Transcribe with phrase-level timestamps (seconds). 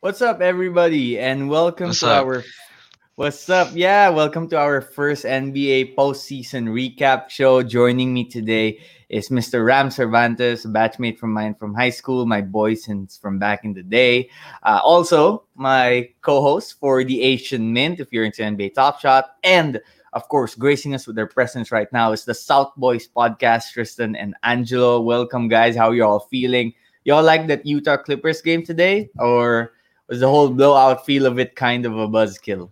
[0.00, 2.26] What's up, everybody, and welcome What's to up?
[2.26, 2.44] our.
[3.16, 3.70] What's up?
[3.72, 7.62] Yeah, welcome to our first NBA postseason recap show.
[7.62, 9.64] Joining me today is Mr.
[9.64, 13.72] Ram Cervantes, a batchmate from mine from high school, my boy since from back in
[13.72, 14.28] the day.
[14.62, 19.80] Uh, also, my co-host for the Asian Mint, if you're into NBA Top Shot, and
[20.12, 24.14] of course, gracing us with their presence right now is the South Boys podcast, Tristan
[24.16, 25.00] and Angelo.
[25.00, 25.76] Welcome, guys.
[25.76, 26.74] How you all feeling?
[27.04, 29.72] Y'all like that Utah Clippers game today, or
[30.08, 32.70] was the whole blowout feel of it kind of a buzzkill?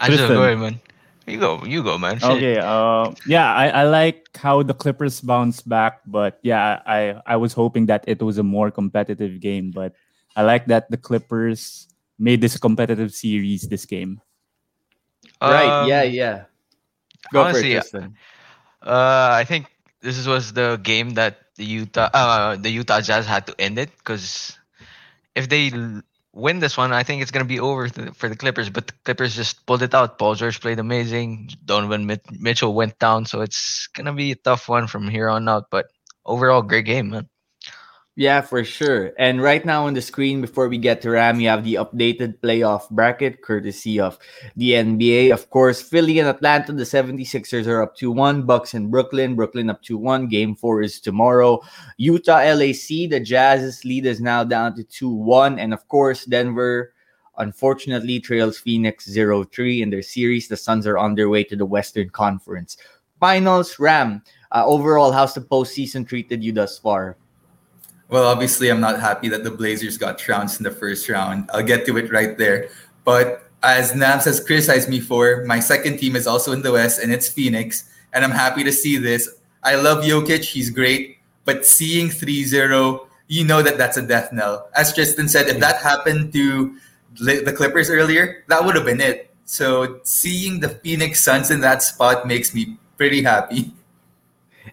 [0.00, 0.36] Angelo, Tristan.
[0.36, 0.80] go ahead, man.
[1.26, 2.18] You go, you go, man.
[2.18, 2.30] Shit.
[2.30, 2.58] Okay.
[2.58, 7.52] Uh, yeah, I, I like how the Clippers bounced back, but yeah, I I was
[7.52, 9.92] hoping that it was a more competitive game, but
[10.36, 14.20] I like that the Clippers made this competitive series this game.
[15.42, 15.86] right?
[15.86, 16.36] Yeah, Um, yeah.
[17.32, 18.16] Go honestly, for it, Tristan.
[18.82, 19.66] Uh, I think
[20.00, 23.90] this was the game that the Utah, uh, the Utah Jazz had to end it
[23.98, 24.57] because
[25.34, 25.72] if they
[26.32, 28.70] win this one, I think it's gonna be over th- for the Clippers.
[28.70, 30.18] But the Clippers just pulled it out.
[30.18, 31.50] Paul George played amazing.
[31.64, 35.48] Donovan Mit- Mitchell went down, so it's gonna be a tough one from here on
[35.48, 35.64] out.
[35.70, 35.86] But
[36.24, 37.28] overall, great game, man.
[38.18, 39.12] Yeah, for sure.
[39.16, 42.40] And right now on the screen, before we get to Ram, you have the updated
[42.40, 44.18] playoff bracket courtesy of
[44.56, 45.32] the NBA.
[45.32, 48.42] Of course, Philly and Atlanta, the 76ers are up 2 1.
[48.42, 50.26] Bucks and Brooklyn, Brooklyn up 2 1.
[50.26, 51.62] Game four is tomorrow.
[51.96, 55.60] Utah, LAC, the Jazz's lead is now down to 2 1.
[55.60, 56.94] And of course, Denver
[57.36, 60.48] unfortunately trails Phoenix 0 3 in their series.
[60.48, 62.78] The Suns are on their way to the Western Conference.
[63.20, 64.24] Finals, Ram.
[64.50, 67.16] Uh, overall, how's the postseason treated you thus far?
[68.08, 71.50] Well, obviously, I'm not happy that the Blazers got trounced in the first round.
[71.52, 72.70] I'll get to it right there.
[73.04, 77.02] But as Nabs has criticized me for, my second team is also in the West,
[77.02, 77.84] and it's Phoenix.
[78.14, 79.28] And I'm happy to see this.
[79.62, 81.18] I love Jokic, he's great.
[81.44, 84.68] But seeing 3 0, you know that that's a death knell.
[84.74, 86.76] As Tristan said, if that happened to
[87.20, 89.30] the Clippers earlier, that would have been it.
[89.44, 93.72] So seeing the Phoenix Suns in that spot makes me pretty happy.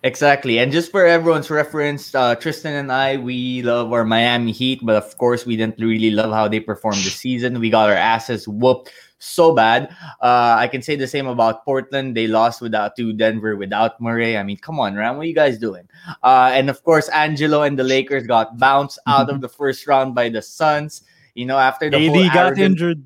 [0.06, 0.60] Exactly.
[0.60, 4.96] And just for everyone's reference, uh, Tristan and I, we love our Miami Heat, but
[4.96, 7.60] of course, we didn't really love how they performed this season.
[7.60, 9.90] We got our asses whooped so bad.
[10.22, 12.16] Uh, I can say the same about Portland.
[12.16, 14.38] They lost without to Denver without Murray.
[14.38, 15.90] I mean, come on, Ram, what are you guys doing?
[16.22, 20.14] Uh, and of course, Angelo and the Lakers got bounced out of the first round
[20.14, 21.02] by the Suns.
[21.34, 23.04] You know, after the whole got arrogant- injured.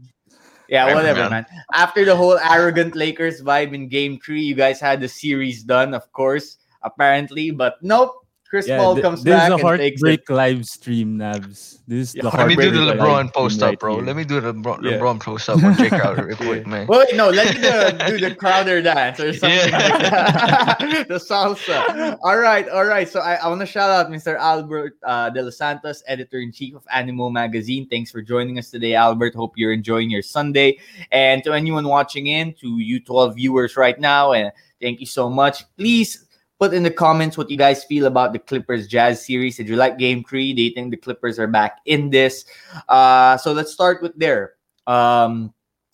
[0.68, 1.46] yeah, Whatever, whatever, man.
[1.50, 1.64] man.
[1.72, 5.94] After the whole arrogant Lakers vibe in game three, you guys had the series done,
[5.94, 7.52] of course, apparently.
[7.52, 8.16] But nope,
[8.50, 10.06] Chris Yeah, Paul th- comes this back is a and takes it.
[10.08, 11.82] heartbreak live stream, Nabs.
[11.88, 13.96] This is Yeah, the Let me do the LeBron stream post up, bro.
[13.98, 14.06] here.
[14.06, 14.92] Let me do the LeBron, Yeah.
[14.98, 16.88] LeBron post up on Jae Crowder real quick, man.
[16.88, 19.78] Wait, wait, no, let me do, do the Crowder dance or something Yeah.
[19.78, 21.06] like that.
[21.10, 22.18] the salsa.
[22.24, 23.08] All right, all right.
[23.08, 24.36] So I, I want to shout out Mr.
[24.36, 27.88] Albert uh, De Los Santos, editor in chief of Animal Magazine.
[27.88, 29.36] Thanks for joining us today, Albert.
[29.36, 30.80] Hope you're enjoying your Sunday.
[31.12, 34.52] And to anyone watching in, to you 12 viewers right now, and
[34.82, 35.66] thank you so much.
[35.78, 36.26] Please
[36.60, 39.58] put in the comments what you guys feel about the Clippers Jazz series.
[39.58, 40.54] Did you like game three?
[40.54, 42.46] Do you think the Clippers are back in this?
[42.88, 44.54] Uh, so let's start with there.
[44.86, 45.54] Um,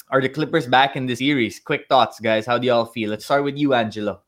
[0.09, 1.59] are the Clippers back in the series?
[1.59, 2.45] Quick thoughts, guys.
[2.45, 3.11] How do y'all feel?
[3.11, 4.21] Let's start with you, Angelo.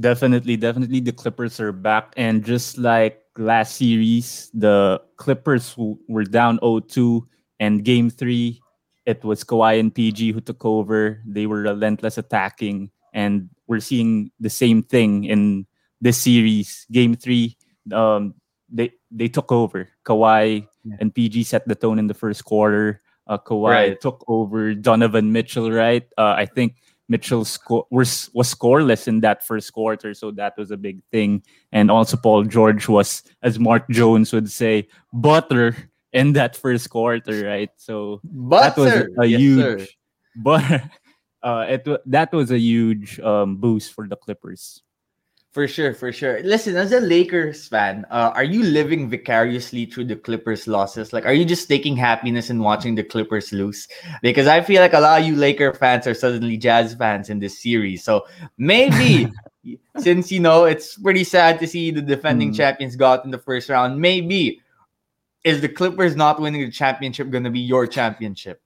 [0.00, 2.12] Definitely, definitely the Clippers are back.
[2.16, 5.76] And just like last series, the Clippers
[6.08, 7.22] were down 0-2
[7.60, 8.60] and game three,
[9.06, 11.22] it was Kawhi and PG who took over.
[11.26, 12.90] They were relentless attacking.
[13.12, 15.66] And we're seeing the same thing in
[16.00, 16.86] this series.
[16.90, 17.56] Game three,
[17.92, 18.34] um,
[18.68, 19.88] they they took over.
[20.04, 20.96] Kawhi Yeah.
[21.00, 23.02] and PG set the tone in the first quarter.
[23.28, 24.00] Uh, Kawhi Right.
[24.00, 26.02] took over Donovan Mitchell, right?
[26.18, 30.70] Uh, I think Mitchell sco- was was scoreless in that first quarter, so that was
[30.72, 31.42] a big thing.
[31.70, 35.76] And also Paul George was, as Mark Jones would say, butter
[36.12, 37.70] in that first quarter, right?
[37.76, 39.86] So But that was sir, a yes, huge, sir.
[40.42, 40.64] but
[41.42, 44.82] uh, it that was a huge um, boost for the Clippers.
[45.52, 46.42] For sure, for sure.
[46.44, 51.12] Listen, as a Lakers fan, uh, are you living vicariously through the Clippers' losses?
[51.12, 53.86] Like, are you just taking happiness in watching the Clippers lose?
[54.22, 57.38] Because I feel like a lot of you Laker fans are suddenly Jazz fans in
[57.38, 58.02] this series.
[58.02, 58.26] So
[58.56, 59.30] maybe,
[59.98, 62.54] since you know it's pretty sad to see the defending Hmm.
[62.54, 64.62] champions got in the first round, maybe
[65.44, 68.61] is the Clippers not winning the championship going to be your championship?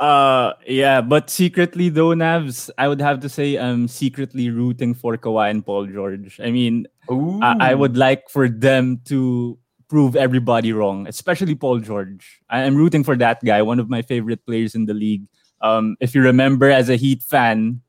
[0.00, 5.18] Uh, yeah, but secretly though, Navs, I would have to say I'm secretly rooting for
[5.18, 6.40] Kawhi and Paul George.
[6.42, 6.86] I mean,
[7.42, 9.58] I, I would like for them to
[9.88, 12.40] prove everybody wrong, especially Paul George.
[12.48, 15.28] I am rooting for that guy, one of my favorite players in the league.
[15.60, 17.82] Um, if you remember as a Heat fan,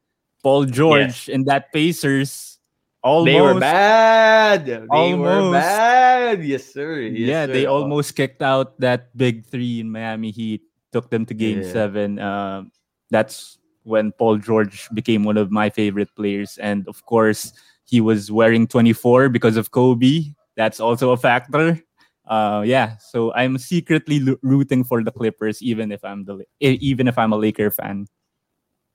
[0.43, 2.59] Paul George in that Pacers,
[3.03, 4.65] almost they were bad.
[4.65, 6.43] They were bad.
[6.43, 6.99] Yes, sir.
[6.99, 11.33] Yes, yeah, they almost kicked out that big three in Miami Heat, took them to
[11.33, 11.71] game Yeah.
[11.71, 12.19] seven.
[12.19, 12.71] Um,
[13.09, 16.57] that's when Paul George became one of my favorite players.
[16.59, 17.53] And of course,
[17.85, 20.31] he was wearing 24 because of Kobe.
[20.55, 21.81] That's also a factor.
[22.27, 27.07] Uh, yeah, so I'm secretly lo- rooting for the Clippers, even if I'm the even
[27.07, 28.07] if I'm a Laker fan.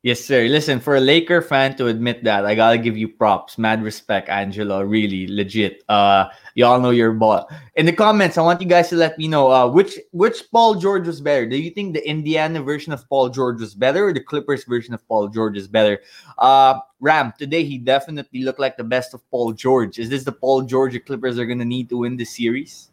[0.07, 0.47] Yes, sir.
[0.47, 3.59] Listen, for a Laker fan to admit that, I gotta give you props.
[3.59, 4.83] Mad respect, Angelo.
[4.83, 5.83] Really legit.
[5.89, 7.51] Uh, y'all know your ball.
[7.75, 10.77] In the comments, I want you guys to let me know uh, which which Paul
[10.77, 11.45] George was better.
[11.45, 14.95] Do you think the Indiana version of Paul George was better, or the Clippers version
[14.95, 15.99] of Paul George is better?
[16.39, 19.99] Uh, Ram, today he definitely looked like the best of Paul George.
[19.99, 22.91] Is this the Paul George the Clippers are gonna need to win the series?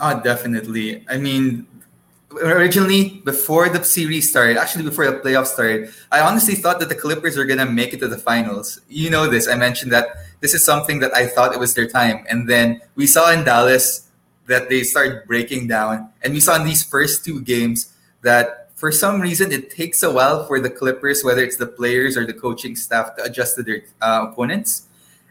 [0.00, 1.02] Oh, definitely.
[1.08, 1.66] I mean,
[2.40, 6.94] originally before the series started, actually before the playoffs started, I honestly thought that the
[6.94, 8.80] Clippers were gonna make it to the finals.
[8.88, 9.48] You know this.
[9.48, 12.80] I mentioned that this is something that I thought it was their time, and then
[12.96, 14.08] we saw in Dallas
[14.46, 18.90] that they started breaking down, and we saw in these first two games that for
[18.90, 22.34] some reason it takes a while for the Clippers, whether it's the players or the
[22.34, 24.88] coaching staff, to adjust to their uh, opponents.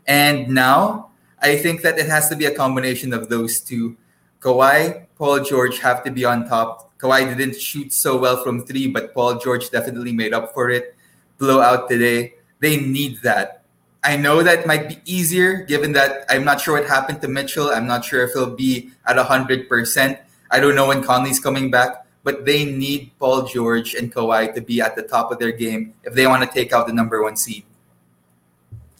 [0.07, 1.11] And now
[1.41, 3.97] I think that it has to be a combination of those two.
[4.39, 6.90] Kawhi, Paul George have to be on top.
[7.01, 10.95] Kawhi didn't shoot so well from three, but Paul George definitely made up for it.
[11.39, 12.35] Blowout today.
[12.59, 13.63] They need that.
[14.03, 17.69] I know that might be easier given that I'm not sure what happened to Mitchell.
[17.69, 20.19] I'm not sure if he'll be at 100%.
[20.51, 24.61] I don't know when Conley's coming back, but they need Paul George and Kawhi to
[24.61, 27.21] be at the top of their game if they want to take out the number
[27.21, 27.63] one seed.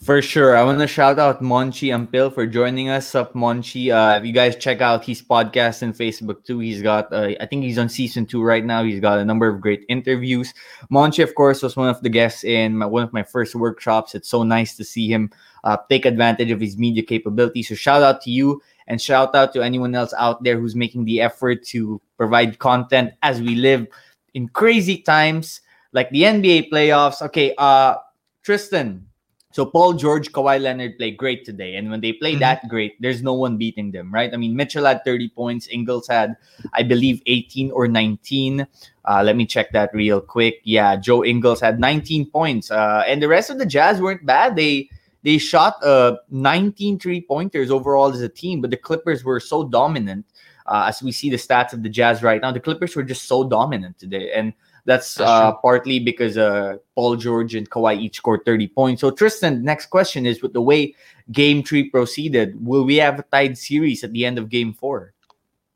[0.03, 0.57] For sure.
[0.57, 3.13] I want to shout out Monchi Ampil for joining us.
[3.13, 3.93] Up, Monchi.
[3.93, 7.45] Uh, if you guys check out his podcast and Facebook too, he's got, uh, I
[7.45, 8.83] think he's on season two right now.
[8.83, 10.55] He's got a number of great interviews.
[10.91, 14.15] Monchi, of course, was one of the guests in my, one of my first workshops.
[14.15, 15.29] It's so nice to see him
[15.63, 17.69] uh, take advantage of his media capabilities.
[17.69, 21.05] So, shout out to you and shout out to anyone else out there who's making
[21.05, 23.85] the effort to provide content as we live
[24.33, 25.61] in crazy times
[25.93, 27.21] like the NBA playoffs.
[27.21, 27.97] Okay, uh,
[28.41, 29.05] Tristan,
[29.51, 32.39] so Paul George, Kawhi Leonard played great today, and when they play Mhm.
[32.39, 34.33] that great, there's no one beating them, right?
[34.33, 36.35] I mean, Mitchell had 30 points, Ingles had,
[36.73, 38.65] I believe, 18 or 19.
[39.05, 40.61] Uh, let me check that real quick.
[40.63, 44.55] Yeah, Joe Ingles had 19 points, uh, and the rest of the Jazz weren't bad.
[44.55, 44.89] They
[45.23, 49.63] they shot uh 19 three pointers overall as a team, but the Clippers were so
[49.63, 50.25] dominant.
[50.65, 53.27] Uh, as we see the stats of the Jazz right now, the Clippers were just
[53.27, 54.53] so dominant today, and
[54.85, 59.01] that's, That's uh, partly because uh, Paul George and Kawhi each scored 30 points.
[59.01, 60.95] So, Tristan, next question is with the way
[61.31, 65.13] game three proceeded, will we have a tied series at the end of game four?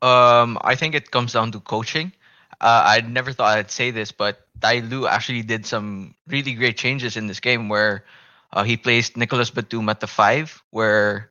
[0.02, 2.12] Um, I think it comes down to coaching.
[2.60, 6.76] Uh, I never thought I'd say this, but Ty Lue actually did some really great
[6.76, 8.04] changes in this game where
[8.52, 11.30] uh, he placed Nicolas Batum at the five, where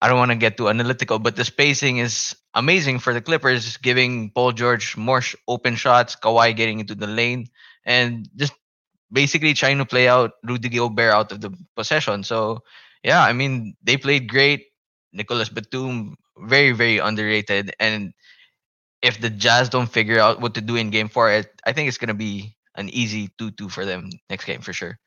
[0.00, 3.76] I don't want to get too analytical, but the spacing is amazing for the Clippers,
[3.78, 7.48] giving Paul George more sh- open shots, Kawhi getting into the lane,
[7.84, 8.52] and just
[9.10, 12.22] basically trying to play out Rudy Gobert out of the possession.
[12.22, 12.60] So,
[13.02, 14.66] yeah, I mean, they played great.
[15.12, 17.74] Nicolas Batum, very, very underrated.
[17.80, 18.12] And
[19.02, 21.98] if the Jazz don't figure out what to do in game four, I think it's
[21.98, 24.98] going to be an easy 2 2 for them next game for sure.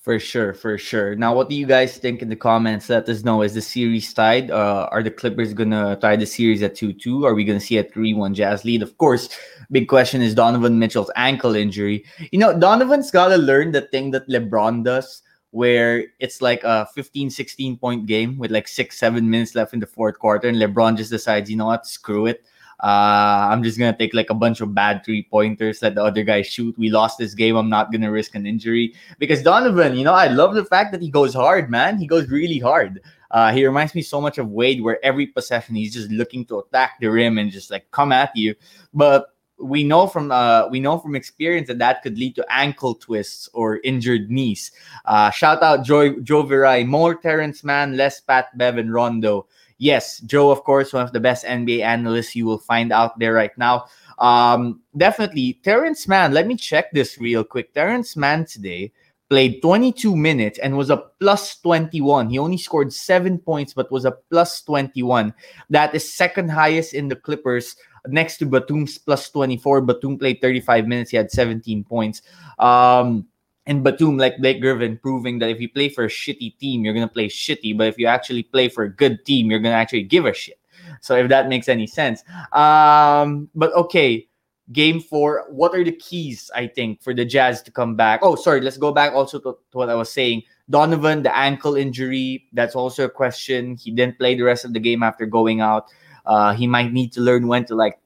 [0.00, 1.14] For sure, for sure.
[1.14, 2.88] Now, what do you guys think in the comments?
[2.88, 3.42] Let us know.
[3.42, 4.50] Is the series tied?
[4.50, 7.26] Uh, are the Clippers gonna tie the series at two two?
[7.26, 8.80] Are we gonna see a three one Jazz lead?
[8.80, 9.28] Of course.
[9.70, 12.06] Big question is Donovan Mitchell's ankle injury.
[12.32, 15.20] You know, Donovan's gotta learn the thing that LeBron does,
[15.50, 19.80] where it's like a 15, 16 point game with like six, seven minutes left in
[19.80, 22.42] the fourth quarter, and LeBron just decides, you know what, screw it.
[22.82, 26.22] Uh, I'm just gonna take like a bunch of bad three pointers, let the other
[26.22, 26.76] guy shoot.
[26.78, 27.56] We lost this game.
[27.56, 31.02] I'm not gonna risk an injury because Donovan, you know, I love the fact that
[31.02, 31.98] he goes hard, man.
[31.98, 33.00] He goes really hard.
[33.30, 36.58] Uh, he reminds me so much of Wade, where every possession he's just looking to
[36.58, 38.54] attack the rim and just like come at you.
[38.92, 42.94] But we know from uh, we know from experience that that could lead to ankle
[42.94, 44.72] twists or injured knees.
[45.04, 49.46] Uh, shout out Joe Joe Virai, more Terance Mann, less Pat Bevan Rondo.
[49.80, 53.32] Yes, Joe, of course, one of the best NBA analysts you will find out there
[53.32, 53.86] right now.
[54.18, 56.34] Um, definitely, Terance Mann.
[56.34, 57.72] Let me check this real quick.
[57.72, 58.92] Terance Mann today
[59.30, 62.28] played 22 minutes and was a plus 21.
[62.28, 65.32] He only scored seven points, but was a plus 21.
[65.70, 67.74] That is second highest in the Clippers,
[68.06, 69.80] next to Batum's plus 24.
[69.80, 71.10] Batum played 35 minutes.
[71.10, 72.20] He had 17 points.
[72.58, 73.26] Um,
[73.70, 76.92] and Batum, like Blake Griffin, proving that if you play for a shitty team, you're
[76.92, 77.78] gonna play shitty.
[77.78, 80.58] But if you actually play for a good team, you're gonna actually give a shit.
[81.00, 82.24] So if that makes any sense.
[82.50, 84.26] Um, but okay,
[84.72, 88.20] game four, what are the keys, I think, for the Jazz to come back?
[88.24, 90.42] Oh, sorry, let's go back also to, to what I was saying.
[90.68, 93.76] Donovan, the ankle injury, that's also a question.
[93.76, 95.86] He didn't play the rest of the game after going out.
[96.26, 98.00] Uh, he might need to learn when to like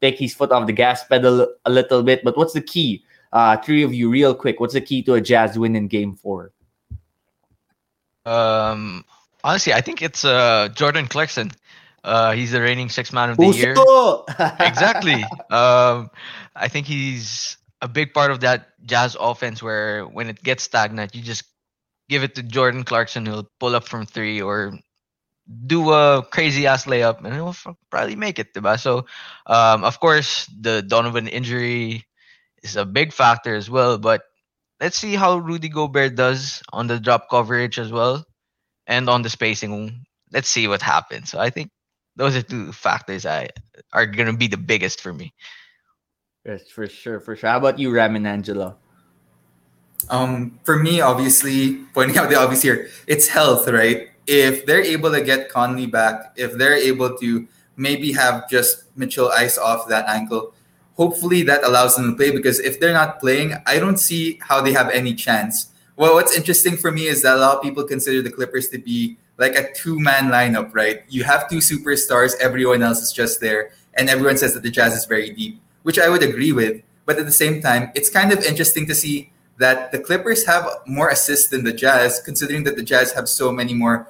[0.00, 2.24] take his foot off the gas pedal a little bit.
[2.24, 3.04] But what's the key?
[3.32, 4.60] Uh, three of you, real quick.
[4.60, 6.52] What's the key to a Jazz win in Game Four?
[8.24, 9.04] Um,
[9.44, 11.52] honestly, I think it's uh Jordan Clarkson.
[12.04, 13.74] Uh, he's the reigning six man of the year.
[14.60, 15.24] exactly.
[15.50, 16.10] Um,
[16.54, 21.14] I think he's a big part of that Jazz offense where when it gets stagnant,
[21.14, 21.44] you just
[22.08, 24.78] give it to Jordan Clarkson who'll pull up from three or
[25.66, 27.56] do a crazy ass layup and he'll
[27.90, 28.78] probably make it, diba?
[28.78, 29.06] So,
[29.46, 32.04] um, of course, the Donovan injury
[32.62, 33.98] is a big factor as well.
[33.98, 34.22] But
[34.80, 38.24] let's see how Rudy Gobert does on the drop coverage as well
[38.86, 40.04] and on the spacing.
[40.32, 41.30] Let's see what happens.
[41.30, 41.70] So I think
[42.16, 43.48] those are two factors I
[43.92, 45.32] are gonna be the biggest for me.
[46.44, 47.50] Yes, for sure, for sure.
[47.50, 48.76] How about you, Ram and Angelo?
[50.10, 54.08] Um, for me, obviously, pointing out the obvious here, it's health, right?
[54.26, 59.30] If they're able to get Conley back, if they're able to maybe have just Mitchell
[59.30, 60.54] ice off that ankle,
[60.98, 64.60] hopefully that allows them to play because if they're not playing, I don't see how
[64.60, 65.70] they have any chance.
[65.96, 68.78] Well, what's interesting for me is that a lot of people consider the Clippers to
[68.78, 71.02] be like a two man lineup, right?
[71.08, 74.94] You have two superstars, everyone else is just there, and everyone says that the Jazz
[74.94, 76.82] is very deep, which I would agree with.
[77.06, 80.68] But at the same time, it's kind of interesting to see that the Clippers have
[80.86, 84.08] more assists than the Jazz, considering that the Jazz have so many more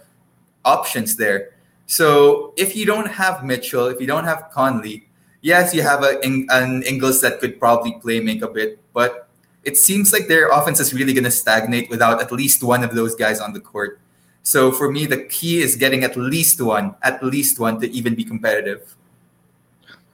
[0.64, 1.50] options there.
[1.86, 5.07] So if you don't have Mitchell, if you don't have Conley,
[5.40, 9.28] yes, you have a, an Ingles that could probably play make a bit, but
[9.64, 12.94] it seems like their offense is really going to stagnate without at least one of
[12.94, 14.00] those guys on the court.
[14.42, 18.14] So for me, the key is getting at least one, at least one to even
[18.14, 18.96] be competitive.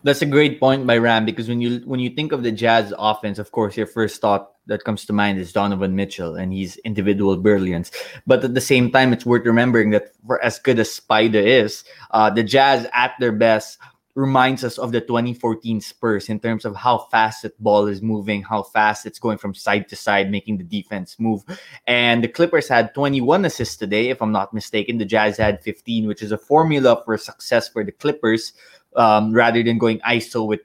[0.02, 2.92] That's a great point by Ram because when you when you think of the Jazz
[2.98, 6.76] offense, of course, your first thought that comes to mind is Donovan Mitchell and his
[6.84, 7.90] individual brilliance.
[8.26, 11.84] But at the same time, it's worth remembering that for as good as Spider is,
[12.10, 13.78] uh, the Jazz at their best
[14.14, 18.42] reminds us of the 2014 Spurs in terms of how fast that ball is moving,
[18.42, 21.42] how fast it's going from side to side, making the defense move.
[21.86, 24.98] And the Clippers had 21 assists today, if I'm not mistaken.
[24.98, 28.52] The Jazz had 15, which is a formula for success for the Clippers
[28.94, 30.60] um, rather than going ISO with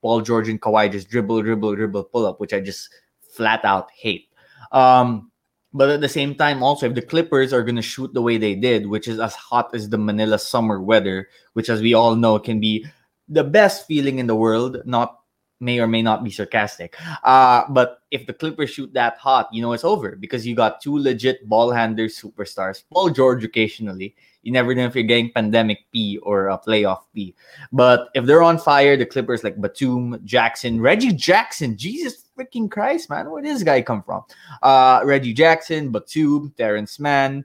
[0.00, 2.88] Paul George and Kawhi just dribble, dribble, dribble, pull up, which I just
[3.20, 4.28] flat out hate.
[4.72, 5.30] Um,
[5.74, 8.38] but at the same time, also, if the Clippers are going to shoot the way
[8.38, 12.14] they did, which is as hot as the Manila summer weather, which, as we all
[12.14, 12.86] know, can be
[13.28, 15.18] the best feeling in the world, not
[15.60, 16.94] may or may not be sarcastic.
[17.24, 20.80] Uh, but if the Clippers shoot that hot, you know it's over because you got
[20.80, 22.84] two legit ball handlers superstars.
[22.92, 24.14] Paul George occasionally.
[24.42, 27.34] You never know if you're getting pandemic P or a playoff P.
[27.72, 33.10] But if they're on fire, the Clippers like Batum, Jackson, Reggie Jackson, Jesus freaking Christ,
[33.10, 34.22] man, where this guy come from?
[34.62, 37.44] Uh, Reggie Jackson, Batum, Terance Mann,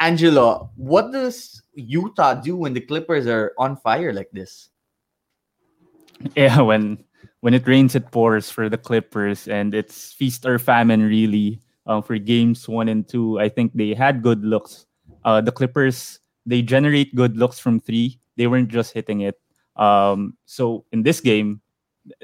[0.00, 0.70] Angelo.
[0.76, 4.70] What does Utah do when the Clippers are on fire like this?
[6.36, 7.02] Yeah, when
[7.40, 11.60] when it rains, it pours for the Clippers, and it's feast or famine really.
[11.86, 14.86] Um, for games one and two, I think they had good looks.
[15.24, 18.20] Uh, the Clippers they generate good looks from three.
[18.36, 19.40] They weren't just hitting it.
[19.76, 21.60] Um, so in this game,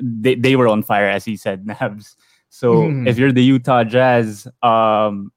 [0.01, 2.17] they, they were on fire, as he said, Nabs.
[2.49, 3.09] So mm.
[3.09, 5.33] if you're the Utah Jazz, um,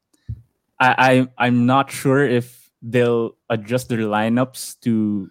[0.80, 5.30] I, I I'm not sure if they'll adjust their lineups to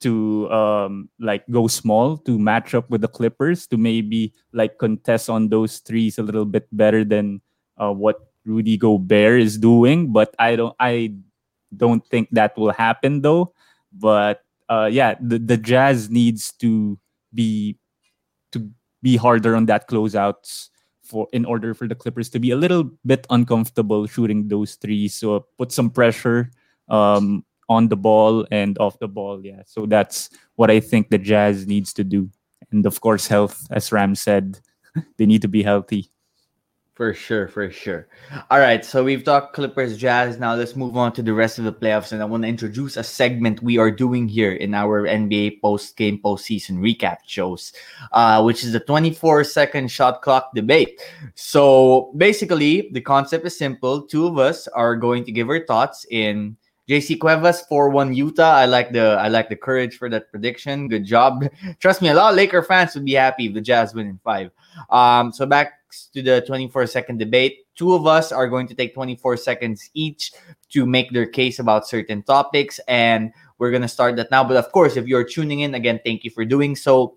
[0.00, 5.28] to um like go small to match up with the Clippers to maybe like contest
[5.28, 7.40] on those threes a little bit better than
[7.76, 10.12] uh, what Rudy Gobert is doing.
[10.12, 11.14] But I don't I
[11.76, 13.52] don't think that will happen though.
[13.92, 16.98] But uh, yeah, the the Jazz needs to
[17.34, 17.76] be
[19.02, 20.68] be harder on that closeouts
[21.02, 25.14] for in order for the Clippers to be a little bit uncomfortable shooting those threes.
[25.14, 26.50] So put some pressure
[26.88, 29.44] um, on the ball and off the ball.
[29.44, 29.62] Yeah.
[29.66, 32.30] So that's what I think the Jazz needs to do.
[32.70, 34.60] And of course, health, as Ram said,
[35.18, 36.10] they need to be healthy.
[37.00, 38.08] For sure, for sure.
[38.50, 40.38] All right, so we've talked Clippers, Jazz.
[40.38, 42.98] Now let's move on to the rest of the playoffs, and I want to introduce
[42.98, 47.72] a segment we are doing here in our NBA post game, postseason recap shows,
[48.12, 51.00] uh, which is the 24 second shot clock debate.
[51.36, 54.02] So basically, the concept is simple.
[54.02, 58.56] Two of us are going to give our thoughts in JC Cuevas 4-1 Utah.
[58.56, 60.86] I like the I like the courage for that prediction.
[60.86, 61.48] Good job.
[61.80, 64.20] Trust me, a lot of Laker fans would be happy if the Jazz win in
[64.22, 64.50] five.
[64.90, 65.79] Um, so back
[66.12, 67.66] to the 24 second debate.
[67.76, 70.32] Two of us are going to take 24 seconds each
[70.70, 74.44] to make their case about certain topics, and we're gonna start that now.
[74.44, 77.16] But of course, if you're tuning in again, thank you for doing so.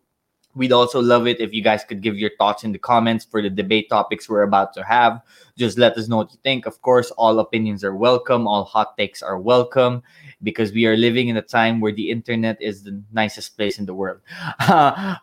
[0.56, 3.42] We'd also love it if you guys could give your thoughts in the comments for
[3.42, 5.22] the debate topics we're about to have.
[5.58, 6.66] Just let us know what you think.
[6.66, 10.04] Of course, all opinions are welcome, all hot takes are welcome
[10.44, 13.86] because we are living in a time where the internet is the nicest place in
[13.86, 14.22] the world.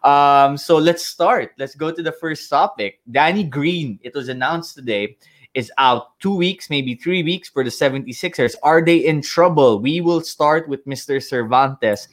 [0.04, 1.52] um, so let's start.
[1.58, 3.00] Let's go to the first topic.
[3.10, 5.16] Danny Green, it was announced today,
[5.54, 8.54] is out two weeks, maybe three weeks for the 76ers.
[8.62, 9.80] Are they in trouble?
[9.80, 11.22] We will start with Mr.
[11.22, 12.08] Cervantes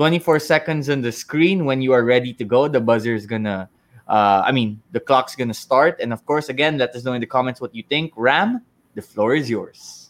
[0.00, 1.66] 24 seconds on the screen.
[1.66, 3.68] When you are ready to go, the buzzer is gonna,
[4.08, 6.00] uh, I mean, the clock's gonna start.
[6.00, 8.14] And of course, again, let us know in the comments what you think.
[8.16, 8.64] Ram,
[8.94, 10.08] the floor is yours.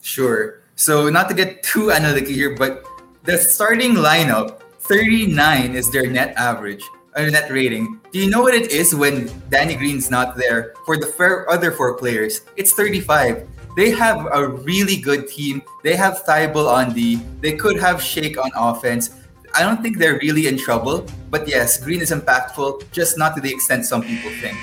[0.00, 0.62] Sure.
[0.76, 2.86] So, not to get too analytical here, but
[3.24, 6.84] the starting lineup 39 is their net average,
[7.16, 7.98] uh, net rating.
[8.12, 10.74] Do you know what it is when Danny Green's not there?
[10.86, 11.10] For the
[11.50, 13.48] other four players, it's 35
[13.78, 15.62] they have a really good team.
[15.84, 17.22] They have Thybulle on D.
[17.38, 19.14] They could have Shake on offense.
[19.54, 21.06] I don't think they're really in trouble.
[21.30, 24.58] But yes, Green is impactful, just not to the extent some people think.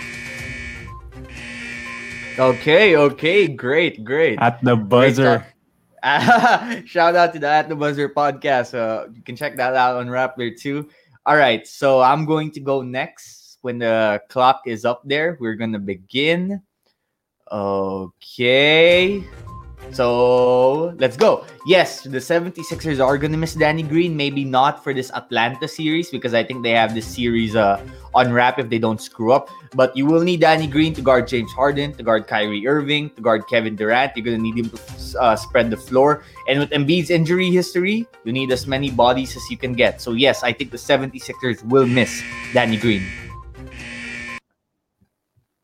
[2.37, 4.37] Okay, okay, great, great.
[4.41, 5.47] At the buzzer.
[6.83, 8.75] Shout out to the At the Buzzer podcast.
[8.75, 10.89] Uh, you can check that out on Rappler too.
[11.25, 13.59] All right, so I'm going to go next.
[13.61, 16.61] When the clock is up there, we're gonna begin.
[17.55, 19.23] Okay.
[19.93, 21.45] So let's go.
[21.65, 24.17] Yes, the 76ers are going to miss Danny Green.
[24.17, 27.79] Maybe not for this Atlanta series because I think they have this series uh,
[28.13, 29.47] on wrap if they don't screw up.
[29.73, 33.21] But you will need Danny Green to guard James Harden, to guard Kyrie Irving, to
[33.21, 34.11] guard Kevin Durant.
[34.17, 36.25] You're going to need him to uh, spread the floor.
[36.49, 40.01] And with Embiid's injury history, you need as many bodies as you can get.
[40.01, 42.21] So, yes, I think the 76ers will miss
[42.51, 43.24] Danny Green.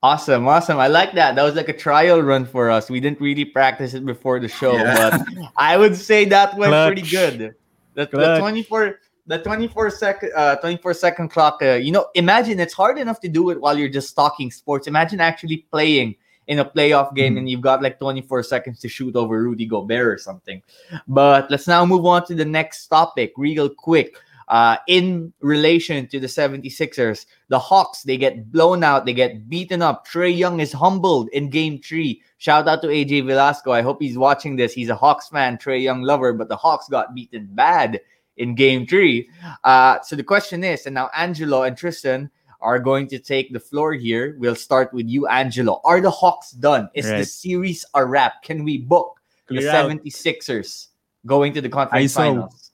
[0.03, 0.79] Awesome, awesome.
[0.79, 1.35] I like that.
[1.35, 2.89] That was like a trial run for us.
[2.89, 5.17] We didn't really practice it before the show, yeah.
[5.19, 6.87] but I would say that went Clutch.
[6.93, 7.55] pretty good.
[7.93, 12.73] The, the 24 the 24 second uh 24 second clock uh, you know imagine it's
[12.73, 16.15] hard enough to do it while you're just talking sports imagine actually playing
[16.47, 17.39] in a playoff game mm-hmm.
[17.39, 20.61] and you've got like 24 seconds to shoot over Rudy Gobert or something
[21.07, 24.15] but let's now move on to the next topic real quick
[24.51, 27.25] uh, in relation to the 76ers.
[27.47, 30.05] The Hawks, they get blown out, they get beaten up.
[30.05, 32.21] Trae Young is humbled in game three.
[32.37, 33.71] Shout out to AJ Velasco.
[33.71, 34.73] I hope he's watching this.
[34.73, 38.01] He's a Hawks fan, Trae Young lover, but the Hawks got beaten bad
[38.35, 39.29] in game three.
[39.63, 43.59] Uh, so the question is, and now Angelo and Tristan are going to take the
[43.59, 44.35] floor here.
[44.37, 45.79] We'll start with you, Angelo.
[45.85, 46.89] Are the Hawks done?
[46.93, 47.19] Is right.
[47.19, 48.43] the series a wrap?
[48.43, 50.87] Can we book Clear the 76ers
[51.25, 52.70] going to the conference finals?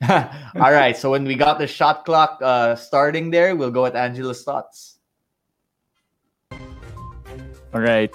[0.08, 0.96] All right.
[0.96, 4.98] So when we got the shot clock uh, starting there, we'll go with Angelo's thoughts.
[6.52, 8.12] All right.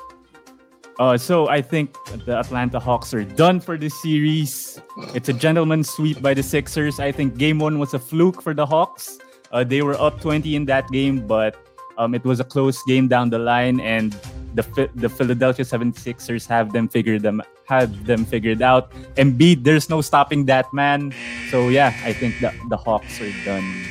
[0.99, 4.79] Uh, so I think the Atlanta Hawks are done for this series.
[5.13, 6.99] It's a gentleman's sweep by the Sixers.
[6.99, 9.17] I think game one was a fluke for the Hawks.
[9.51, 11.57] Uh, they were up 20 in that game, but
[11.97, 14.13] um, it was a close game down the line, and
[14.55, 18.91] the the Philadelphia 76ers have them figured them have them figured out.
[19.15, 21.13] Embiid, there's no stopping that man.
[21.49, 23.85] So yeah, I think the, the Hawks are done.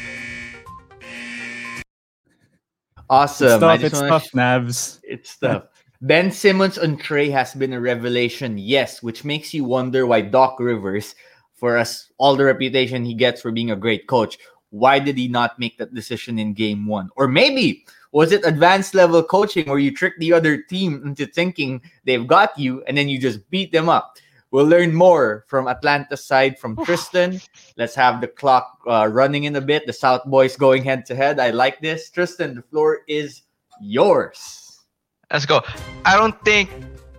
[3.10, 3.46] Awesome.
[3.46, 5.00] It's tough, it's tough, sh- Navs.
[5.02, 5.64] It's tough.
[6.00, 10.58] Ben Simmons on Trae has been a revelation, yes, which makes you wonder why Doc
[10.58, 11.14] Rivers,
[11.54, 14.38] for us all the reputation he gets for being a great coach,
[14.70, 17.10] why did he not make that decision in game one?
[17.14, 21.80] Or maybe was it advanced level coaching where you trick the other team into thinking
[22.04, 24.16] they've got you and then you just beat them up?
[24.50, 27.40] We'll learn more from Atlanta side from Tristan.
[27.78, 29.86] Let's have the clock uh, running in a bit.
[29.86, 31.40] The South boys going head to head.
[31.40, 32.10] I like this.
[32.10, 33.42] Tristan, the floor is
[33.80, 34.84] yours.
[35.32, 35.62] Let's go.
[36.04, 36.68] I don't think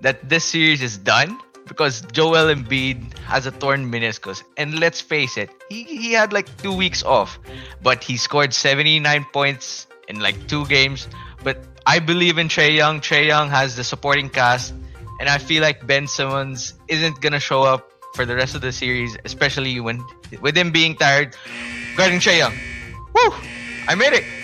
[0.02, 4.44] that this series is done because Joel Embiid has a torn meniscus.
[4.58, 7.40] And let's face it, he, he had like two weeks off,
[7.82, 11.08] but he scored 79 points in like two games.
[11.44, 13.02] But I believe in Trae Young.
[13.02, 14.74] Trae Young has the supporting cast,
[15.20, 18.72] and I feel like Ben Simmons isn't gonna show up for the rest of the
[18.72, 20.04] series, especially when
[20.42, 21.36] with him being tired.
[21.96, 22.54] Guarding Trae Young,
[23.14, 23.34] woo!
[23.88, 24.43] I made it.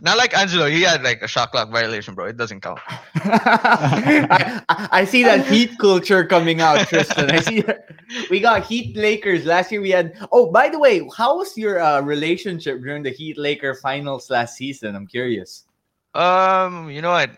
[0.00, 2.24] Not like Angelo, he had like a shot clock violation, bro.
[2.24, 2.80] It doesn't count.
[3.14, 7.30] I, I, see that heat culture coming out, Tristan.
[7.30, 7.90] I see that.
[8.30, 9.82] we got Heat Lakers last year.
[9.82, 10.16] We had.
[10.32, 14.56] Oh, by the way, how was your uh, relationship during the Heat Laker finals last
[14.56, 14.96] season?
[14.96, 15.64] I'm curious.
[16.14, 17.30] Um, you know what?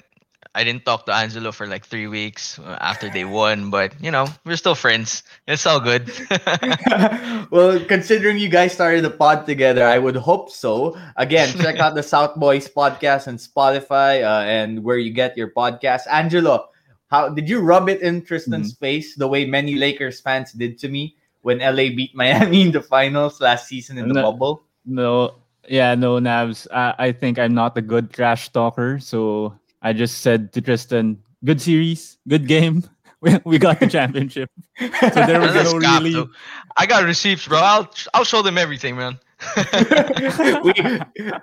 [0.54, 4.26] I didn't talk to Angelo for like three weeks after they won, but you know,
[4.44, 5.24] we're still friends.
[5.48, 6.06] It's all good.
[7.50, 10.96] well, considering you guys started the pod together, I would hope so.
[11.16, 15.50] Again, check out the South Boys podcast on Spotify uh, and where you get your
[15.50, 16.06] podcast.
[16.08, 16.68] Angelo,
[17.10, 18.84] how did you rub it in Tristan's mm-hmm.
[18.84, 22.82] face the way many Lakers fans did to me when LA beat Miami in the
[22.82, 24.62] finals last season in the no, bubble?
[24.86, 25.34] No,
[25.68, 26.66] Yeah, no, Navs.
[26.72, 31.22] I, I think I'm not a good trash talker, so I just said to Tristan,
[31.44, 32.82] "Good series, good game.
[33.24, 36.12] We, we got the championship." So there was no cap, really.
[36.12, 36.28] though.
[36.76, 37.56] I got receipts, bro.
[37.56, 39.18] I'll I'll show them everything, man.
[39.56, 40.72] we,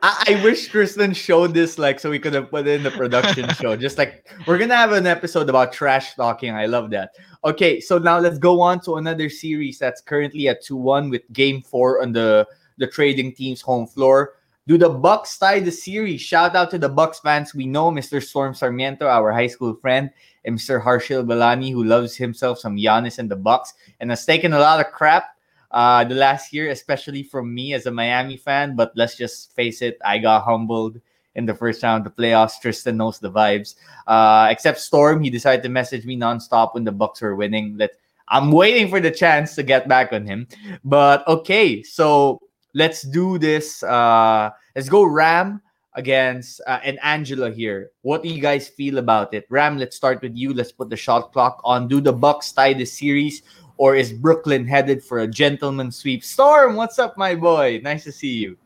[0.02, 2.92] I, I wish Tristan showed this like so we could have put it in the
[2.92, 3.76] production show.
[3.76, 6.54] Just like we're gonna have an episode about trash talking.
[6.54, 7.16] I love that.
[7.44, 11.64] Okay, so now let's go on to another series that's currently at 2-1 with game
[11.64, 12.46] four on the,
[12.78, 14.36] the trading team's home floor.
[14.68, 16.22] Do the Bucks tie the series?
[16.22, 17.56] Shout out to the Bucks fans.
[17.56, 18.22] We know Mr.
[18.22, 20.12] Storm Sarmiento, our high school friend,
[20.46, 20.84] and Mr.
[20.84, 24.80] Harshil Balani, who loves himself some Giannis and the Bucks and has taken a lot
[24.80, 25.36] of crap
[25.72, 28.76] uh, the last year, especially from me as a Miami fan.
[28.76, 31.02] But let's just face it, I got humbled
[31.34, 32.62] in the first round of the playoffs.
[32.62, 33.76] Tristan knows the vibes.
[34.06, 37.78] Uh, except Storm, he decided to message me nonstop when the Bucks were winning.
[37.78, 37.94] That
[38.28, 40.48] I'm waiting for the chance to get back on him.
[40.84, 42.42] But okay, so
[42.74, 43.84] let's do this.
[43.84, 45.62] Uh, let's go Ram
[45.94, 47.92] against uh, and Angelo here.
[48.02, 49.46] What do you guys feel about it?
[49.50, 50.54] Ram, let's start with you.
[50.54, 51.88] Let's put the shot clock on.
[51.88, 53.44] Do the Bucks tie the series?
[53.78, 56.24] Or is Brooklyn headed for a gentleman sweep?
[56.24, 57.82] Storm, what's up, my boy?
[57.84, 58.58] Nice to see you.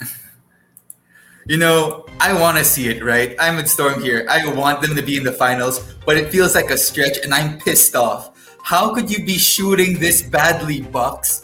[1.46, 3.36] You know, I want to see it, right?
[3.38, 4.26] I'm with Storm here.
[4.30, 7.34] I want them to be in the finals, but it feels like a stretch, and
[7.34, 8.56] I'm pissed off.
[8.62, 11.43] How could you be shooting this badly, Bucks?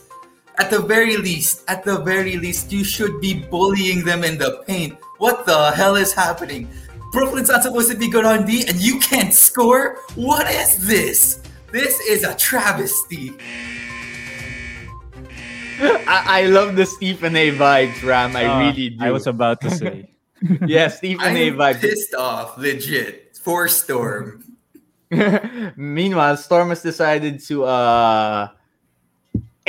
[0.61, 4.63] At the very least, at the very least, you should be bullying them in the
[4.69, 4.99] paint.
[5.17, 6.69] What the hell is happening?
[7.13, 9.97] Brooklyn's not supposed to be good on D, and you can't score?
[10.15, 11.41] What is this?
[11.73, 13.33] This is a travesty.
[15.81, 18.37] I, I love the Stephen A vibes, Ram.
[18.37, 19.03] I Uh, really do.
[19.05, 20.11] I was about to say.
[20.67, 21.81] yeah, Stephen A I'm vibes.
[21.81, 23.37] pissed off, legit.
[23.41, 24.45] For Storm.
[25.77, 28.49] Meanwhile, Storm has decided to uh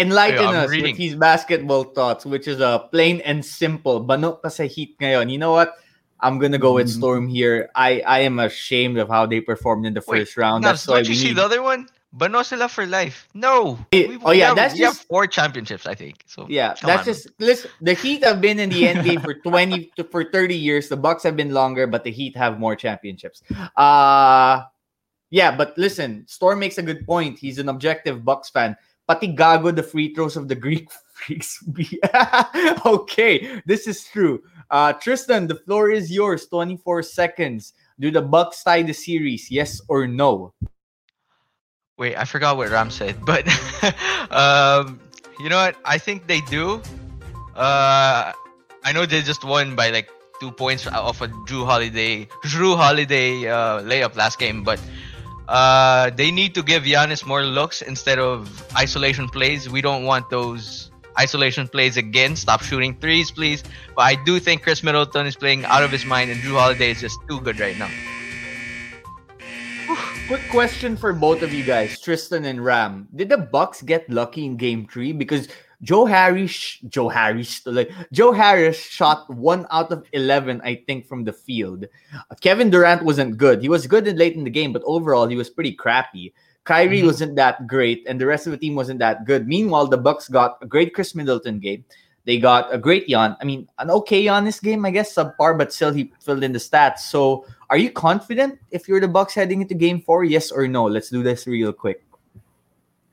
[0.02, 0.92] enlighten Hey, us reading.
[0.92, 4.02] with his basketball thoughts, which is uh, plain and simple.
[4.04, 5.30] Banok ka sa Heat ngayon.
[5.30, 5.78] You know what?
[6.22, 6.98] I'm gonna go with Mhm.
[6.98, 7.70] Storm here.
[7.74, 10.62] I I am ashamed of how they performed in the Wait, first round.
[10.66, 11.86] Nabs, That's why don't you we see the other one?
[12.14, 13.26] Bano sila for life.
[13.34, 13.80] No.
[13.96, 16.22] Eh, oh, yeah, have, that's we have just- four championships, I think.
[16.28, 17.10] So Yeah, that's on.
[17.10, 17.72] just listen.
[17.80, 20.92] The Heat have been in the NBA for twenty to for thirty years.
[20.92, 23.42] The Bucks have been longer, but the Heat have more championships.
[23.74, 24.68] Uh
[25.32, 27.40] yeah, but listen, Storm makes a good point.
[27.40, 28.76] He's an objective Bucks fan.
[29.12, 30.88] Pati gago the free throws of the Greek
[31.20, 31.60] freaks.
[32.86, 34.40] okay, this is true.
[34.72, 36.48] Uh Tristan, the floor is yours.
[36.48, 37.76] Twenty four seconds.
[38.00, 39.52] Do the Bucks tie the series?
[39.52, 40.56] Yes or no?
[42.00, 43.44] Wait, I forgot what Ram said, but
[44.32, 44.96] um,
[45.44, 45.76] you know what?
[45.84, 46.80] I think they do.
[47.52, 50.08] Uh, I know they just won by like
[50.40, 54.80] two points off a Jrue Holiday Jrue Holiday uh, layup last game, but
[55.52, 59.70] uh, they need to give Giannis more looks instead of isolation plays.
[59.70, 62.38] We don't want those isolation plays again.
[62.38, 63.62] Stop shooting threes, please.
[63.94, 66.92] But I do think Khris Middleton is playing out of his mind, and Jrue Holiday
[66.92, 67.92] is just too good right now.
[70.28, 73.10] Quick question for both of you guys, Tristan and Ram.
[73.14, 75.50] Did the Bucks get lucky in Game Three because
[75.82, 81.24] Joe Harris, Joe Harris, like Joe Harris shot one out of eleven, I think, from
[81.24, 81.86] the field.
[82.42, 83.62] Kevin Durant wasn't good.
[83.62, 86.34] He was good in late in the game, but overall he was pretty crappy.
[86.64, 87.06] Kyrie Mhm.
[87.06, 89.48] wasn't that great, and the rest of the team wasn't that good.
[89.48, 91.84] Meanwhile, the Bucks got a great Khris Middleton game.
[92.26, 93.36] They got a great Jan.
[93.42, 96.60] I mean, an okay Giannis game, I guess, subpar, but still he filled in the
[96.60, 97.00] stats.
[97.10, 100.24] So, are you confident if you're the Bucks heading into Game Four?
[100.24, 100.86] Yes or no?
[100.86, 102.06] Let's do this real quick.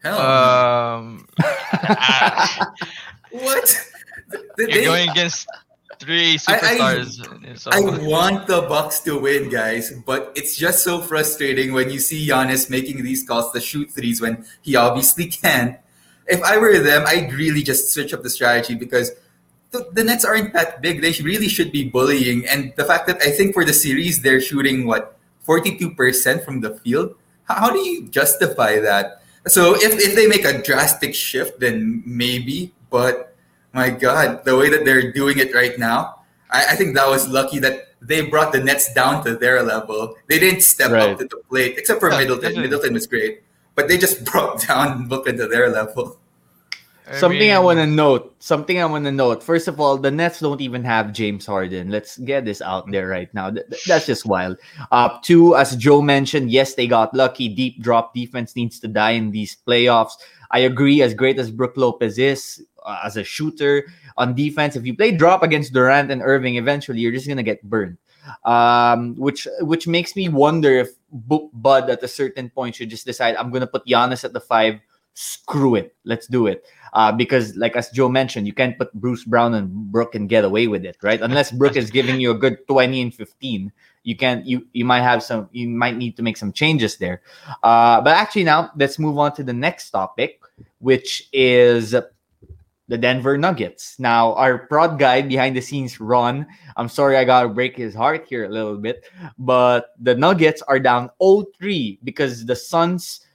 [0.02, 1.26] Hell, Um,
[3.30, 3.86] what?
[4.58, 5.46] You're going against
[5.98, 6.58] three I- I-
[6.98, 7.58] superstars.
[7.58, 11.98] so- I want the Bucks to win, guys, but it's just so frustrating when you
[11.98, 15.78] see Giannis making these calls to shoot threes when he obviously can.
[16.26, 19.12] If I were them, I'd really just switch up the strategy because
[19.70, 21.00] the, the Nets aren't that big.
[21.02, 24.40] They really should be bullying, and the fact that I think for the series they're
[24.40, 27.14] shooting what forty-two percent from the field.
[27.44, 29.17] How, how do you justify that?
[29.46, 32.72] So if, if they make a drastic shift, then maybe.
[32.90, 33.34] But
[33.72, 37.28] my God, the way that they're doing it right now, I, I think that was
[37.28, 40.14] lucky that they brought the Nets down to their level.
[40.28, 41.10] They didn't step Right.
[41.10, 42.42] up to the plate, except for Yeah, Middleton.
[42.42, 42.62] definitely.
[42.70, 43.42] Middleton was great,
[43.74, 46.18] but they just brought down Brooklyn to their level.
[47.14, 48.34] Something I mean, want to note.
[48.38, 49.42] Something I want to note.
[49.42, 51.90] First of all, the Nets don't even have James Harden.
[51.90, 53.50] Let's get this out there right now.
[53.50, 54.58] Th- th- that's just wild.
[54.92, 57.48] Uh, two, as Joe mentioned, yes, they got lucky.
[57.48, 60.12] Deep drop defense needs to die in these playoffs.
[60.50, 61.02] I agree.
[61.02, 65.12] As great as Brook Lopez is uh, as a shooter on defense, if you play
[65.12, 67.98] drop against Durant and Irving, eventually you're just gonna get burned.
[68.44, 73.06] Um, which which makes me wonder if Bu- Bud at a certain point should just
[73.06, 74.80] decide I'm gonna put Giannis at the five
[75.18, 76.64] screw it, let's do it.
[76.92, 80.44] Uh, because, like as Joe mentioned, you can't put Bruce Brown and Brook and get
[80.44, 81.20] away with it, right?
[81.20, 83.72] Unless Brook is giving you a good 20 and 15,
[84.04, 87.22] you can you you might have some you might need to make some changes there.
[87.64, 90.40] Uh, but actually, now let's move on to the next topic,
[90.78, 91.96] which is
[92.86, 93.98] the Denver Nuggets.
[93.98, 97.94] Now, our prod guy behind the scenes, Ron, I'm sorry I got to break his
[97.94, 99.04] heart here a little bit,
[99.36, 103.27] but the Nuggets are down 0-3 because the Suns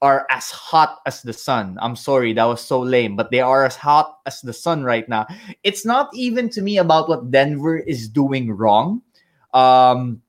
[0.00, 1.76] are as hot as the sun.
[1.80, 5.08] I'm sorry, that was so lame, but they are as hot as the sun right
[5.08, 5.26] now.
[5.64, 9.02] It's not even to me about what Denver is doing wrong.
[9.54, 10.22] Um,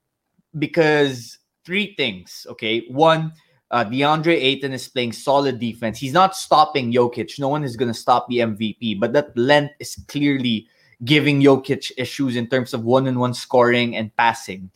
[0.57, 2.85] because three things, okay?
[2.89, 3.33] One,
[3.71, 5.99] uh, DeAndre Ayton is playing solid defense.
[5.99, 7.39] He's not stopping Jokic.
[7.39, 10.67] No one is going to stop the MVP, but that length is clearly
[11.05, 14.71] giving Jokic issues in terms of one-on-one scoring and passing.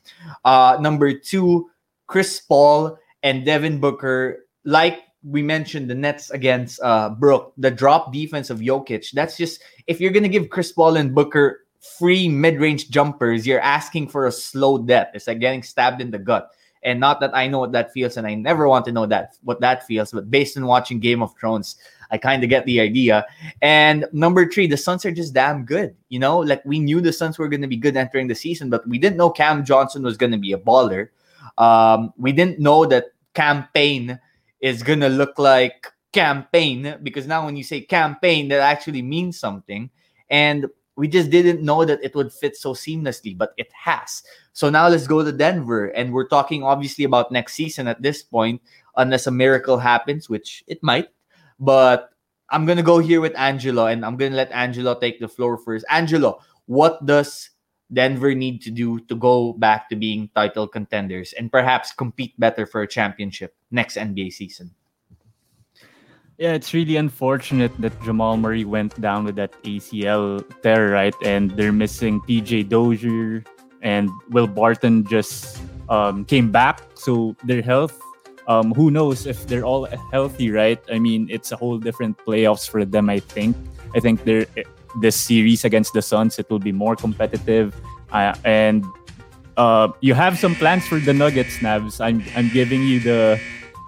[0.46, 1.70] Uh, number two,
[2.08, 8.12] Chris Paul and Devin Booker, like we mentioned, the Nets against uh, Brook, the drop
[8.12, 9.12] defense of Jokic.
[9.12, 11.62] That's just if you're to give Chris Paul and Booker
[11.98, 15.10] free mid-range jumpers, you're asking for a slow death.
[15.14, 16.50] It's like getting stabbed in the gut.
[16.86, 19.38] And not that I know what that feels, and I never want to know that
[19.44, 21.78] what that feels, but based on watching Game of Thrones,
[22.12, 23.26] I kind of get the idea.
[23.62, 25.96] And number three, the Suns are just damn good.
[26.10, 28.86] You know, like we knew the Suns were to be good entering the season, but
[28.88, 31.08] we didn't know Cam Johnson was to be a baller.
[31.58, 34.20] Um, we didn't know that campaign
[34.64, 39.92] is to look like campaign because now when you say campaign that actually means something.
[40.30, 44.24] And we just didn't know that it would fit so seamlessly, but it has.
[44.54, 45.88] So now let's go to Denver.
[45.88, 48.62] And we're talking obviously about next season at this point,
[48.96, 51.10] unless a miracle happens, which it might.
[51.60, 52.12] But
[52.50, 55.84] I'm to go here with Angelo and I'm to let Angelo take the floor first.
[55.90, 57.50] Angelo, what does
[57.92, 62.66] Denver need to do to go back to being title contenders and perhaps compete better
[62.66, 64.72] for a championship next NBA season?
[66.38, 71.14] Yeah, it's really unfortunate that Jamal Murray went down with that ACL tear, right?
[71.22, 73.44] And they're missing PJ Dozier
[73.82, 76.82] and Will Barton just um, came back.
[76.96, 78.00] So their health,
[78.48, 80.80] um, who knows if they're all healthy, right?
[80.92, 83.56] I mean, it's a whole different playoffs for them, I think.
[83.96, 84.48] I think they're
[85.00, 87.76] this series against the Suns, it will be more competitive.
[88.12, 88.86] Uh, and
[89.58, 92.00] uh, you have some plans for the Nuggets, Navs.
[92.00, 93.40] I'm, I'm giving you the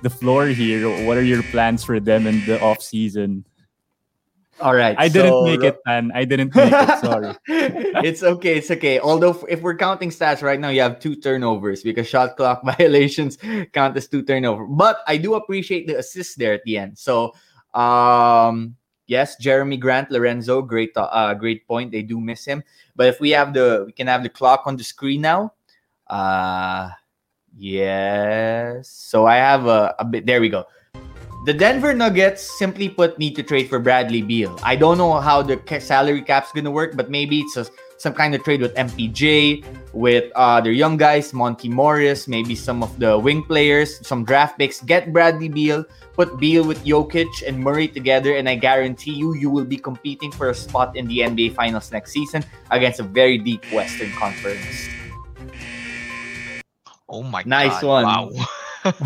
[0.06, 0.86] the floor here.
[1.04, 3.44] What are your plans for them in the off season?
[4.62, 4.96] All right.
[5.00, 6.12] I didn't make it, man.
[6.13, 7.00] I didn't make it.
[7.02, 7.34] Sorry.
[8.06, 8.62] it's okay.
[8.62, 9.00] It's okay.
[9.00, 13.41] Although, if we're counting stats right now, you have two turnovers because shot clock violations
[13.74, 14.70] count as two turnovers.
[14.70, 17.02] But I do appreciate the assist there at the end.
[17.02, 17.34] So,
[17.74, 21.91] um, yes, Jerami Grant, Lorenzo, great, uh, great point.
[21.91, 22.63] They do miss him.
[22.96, 25.54] But if we have the, we can have the clock on the screen now.
[26.06, 26.91] Uh,
[27.58, 28.89] Yes.
[28.89, 30.26] So I have a, a bit.
[30.26, 30.68] There we go.
[31.46, 34.58] The Denver Nuggets, simply put, need to trade for Bradley Beal.
[34.63, 38.34] I don't know how the salary cap's gonna work, but maybe it's a, some kind
[38.34, 39.63] of trade with MPJ,
[39.94, 44.58] with uh, their young guys, Monte Morris, maybe some of the wing players, some draft
[44.58, 44.82] picks.
[44.82, 49.52] Get Bradley Beal, put Beal with Jokic and Murray together, and I guarantee you, you
[49.52, 53.38] will be competing for a spot in the NBA Finals next season against a very
[53.38, 54.89] deep Western Conference.
[57.08, 57.50] Oh my god.
[57.50, 58.04] nice God.
[58.04, 58.04] one.
[58.06, 58.32] Wow.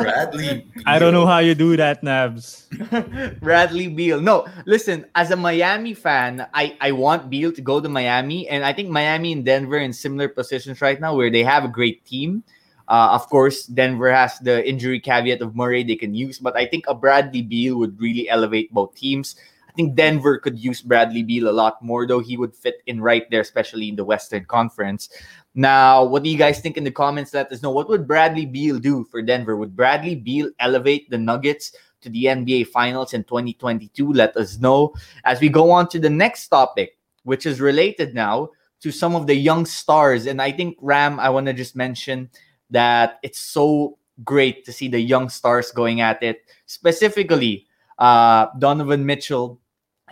[0.00, 0.66] Bradley.
[0.86, 2.66] I don't know how you do that, Nabs.
[3.40, 4.20] Bradley Beal.
[4.20, 8.48] No, listen, as a Miami fan, I, I want Beal to go to Miami.
[8.48, 11.68] And I think Miami and Denver in similar positions right now where they have a
[11.68, 12.42] great team.
[12.88, 16.66] Uh, of course, Denver has the injury caveat of Murray they can use, but I
[16.66, 19.36] think a Bradley Beal would really elevate both teams.
[19.68, 23.00] I think Denver could use Bradley Beal a lot more, though he would fit in
[23.00, 25.08] right there, especially in the Western Conference.
[25.54, 27.34] Now, what do you guys think in the comments?
[27.34, 27.70] Let us know.
[27.70, 29.56] What would Bradley Beal do for Denver?
[29.56, 34.12] Would Bradley Beal elevate the Nuggets to the NBA Finals in 2022?
[34.12, 34.94] Let us know.
[35.24, 39.26] As we go on to the next topic, which is related now to some of
[39.26, 40.26] the young stars.
[40.26, 42.30] And I think, Ram, I want to just mention
[42.70, 47.66] that it's so great to see the young stars going at it, specifically
[47.98, 49.60] uh, Donovan Mitchell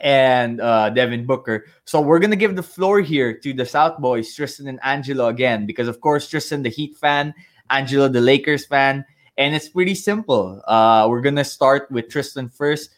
[0.03, 1.67] and uh, Devin Booker.
[1.85, 5.67] So we're gonna give the floor here to the South Boys, Tristan and Angelo again,
[5.67, 7.35] because of course Tristan the Heat fan,
[7.71, 9.05] Angelo the Lakers fan,
[9.37, 10.63] and it's pretty simple.
[10.67, 12.91] Uh, we're gonna start with Tristan first.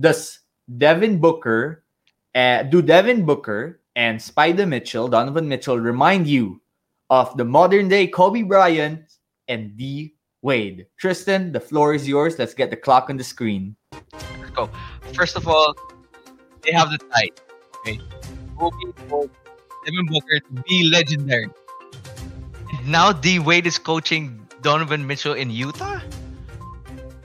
[0.00, 0.40] Does
[0.76, 1.84] Devin Booker,
[2.34, 6.60] uh, do Devin Booker and Spider Mitchell, Donovan Mitchell, remind you
[7.10, 9.16] of the modern day Kobe Bryant
[9.48, 10.86] and D Wade?
[10.98, 12.38] Tristan, the floor is yours.
[12.38, 13.74] Let's get the clock on the screen.
[13.92, 14.70] Let's go.
[15.14, 15.74] First of all,
[16.68, 17.40] they have the type.
[17.80, 17.98] Okay.
[18.58, 19.30] Kobe told
[19.86, 21.48] Devin Booker to be legendary.
[22.84, 26.00] Now D Wade is coaching Donovan Mitchell in Utah.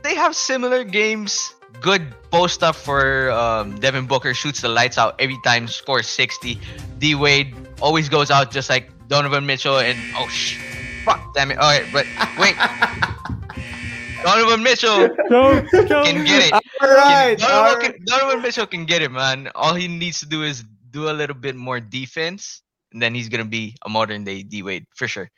[0.04, 1.54] they have similar games.
[1.82, 6.60] Good post up for um, Devin Booker shoots the lights out every time, scores 60.
[7.00, 10.56] D Wade always goes out just like Donovan Mitchell and oh sh,
[11.04, 11.58] fuck damn it.
[11.58, 12.06] All right, but
[12.40, 12.56] wait,
[14.24, 16.06] Donovan Mitchell Don't, don't.
[16.06, 16.63] can get it.
[16.84, 17.38] All Can- right.
[17.40, 17.94] Donovan, all right.
[17.96, 19.50] can- Donovan Mitchell can get it, man.
[19.56, 23.30] All he needs to do is do a little bit more defense, and then he's
[23.30, 25.30] gonna be a modern day D Wade for sure.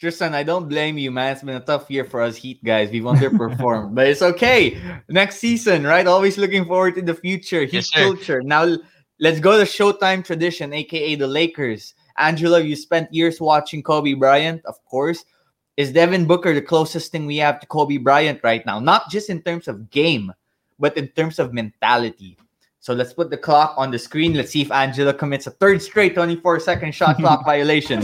[0.00, 1.32] Tristan, I don't blame you, man.
[1.32, 2.90] It's been a tough year for us Heat guys.
[2.90, 4.78] We've underperformed, but it's okay.
[5.08, 6.06] Next season, right?
[6.06, 7.62] Always looking forward to the future.
[7.62, 8.04] Heat Yes, sir.
[8.04, 8.40] culture.
[8.42, 8.76] Now,
[9.18, 11.94] let's go to Showtime tradition, aka the Lakers.
[12.16, 15.24] Angelo, you spent years watching Kobe Bryant, of course.
[15.78, 18.80] Is Devin Booker the closest thing we have to Kobe Bryant right now?
[18.80, 20.32] Not just in terms of game,
[20.80, 22.36] but in terms of mentality.
[22.80, 24.34] So let's put the clock on the screen.
[24.34, 28.02] Let's see if Angelo commits a third straight 24 second shot clock violation.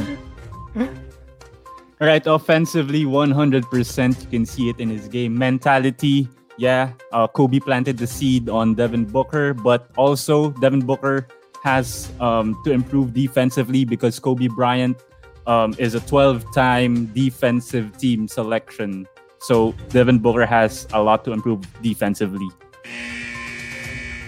[0.79, 4.23] All right, offensively, 100%.
[4.23, 5.37] You can see it in his game.
[5.37, 11.27] Mentality, yeah, uh, Kobe planted the seed on Devin Booker, but also Devin Booker
[11.65, 15.03] has um, to improve defensively because Kobe Bryant
[15.47, 19.07] um, is a 12 time defensive team selection.
[19.41, 22.49] So Devin Booker has a lot to improve defensively.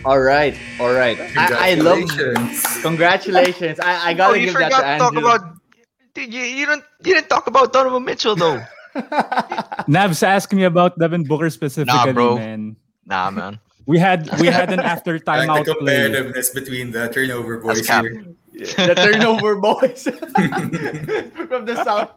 [0.04, 1.18] All right, all right.
[1.36, 2.82] I, I love Congratulations.
[2.82, 3.80] congratulations.
[3.80, 5.56] I, I Oh, gotta you give that forgot to to talk about.
[6.14, 8.62] Dude, you, you don't you didn't talk about Donovan Mitchell though.
[9.90, 12.36] Navs asked me about Devin Booker specifically, nah, bro.
[12.36, 12.76] man.
[13.04, 13.58] nah, man.
[13.86, 15.96] We had we had an after I timeout like the play.
[16.08, 17.88] competitiveness between the turnover boys That's
[18.56, 20.04] the turnover boys
[21.48, 22.10] from the south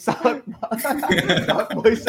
[0.00, 0.42] south
[1.46, 2.06] south boys.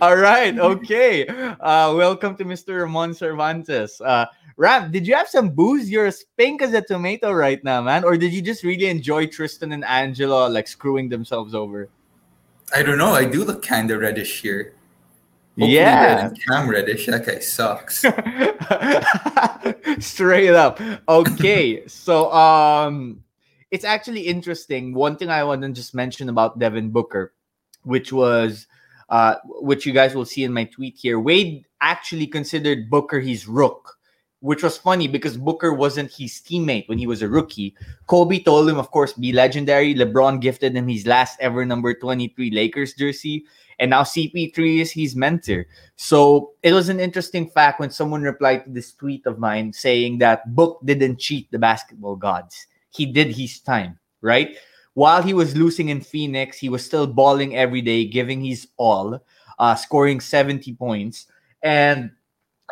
[0.00, 1.26] All right, okay.
[1.26, 2.80] Uh, welcome to Mr.
[2.82, 4.00] Ramon Cervantes.
[4.00, 5.90] Uh, Ram, did you have some booze?
[5.90, 8.04] You're as pink as a tomato right now, man.
[8.04, 11.88] Or did you just really enjoy Tristan and Angelo like screwing themselves over?
[12.74, 13.12] I don't know.
[13.12, 14.74] I do look kind of reddish here.
[15.58, 16.04] Hopefully Yeah.
[16.16, 17.06] red and Cam Reddish.
[17.06, 18.04] That guy sucks.
[20.04, 20.80] Straight up.
[21.08, 21.86] Okay.
[21.86, 23.22] so um
[23.70, 24.92] it's actually interesting.
[24.94, 27.32] One thing I want to just mention about Devin Booker,
[27.84, 28.66] which was
[29.08, 31.20] uh which you guys will see in my tweet here.
[31.20, 33.98] Wade actually considered Booker his rook,
[34.40, 37.74] which was funny because Booker wasn't his teammate when he was a rookie.
[38.06, 39.94] Kobe told him, of course, be legendary.
[39.94, 43.44] LeBron gifted him his last ever number 23 Lakers jersey.
[43.82, 45.66] And now CP3 is his mentor.
[45.96, 50.18] So it was an interesting fact when someone replied to this tweet of mine saying
[50.18, 52.68] that Book didn't cheat the basketball gods.
[52.90, 54.56] He did his time, right?
[54.94, 59.18] While he was losing in Phoenix, he was still balling every day, giving his all,
[59.58, 61.26] uh, scoring 70 points.
[61.60, 62.12] And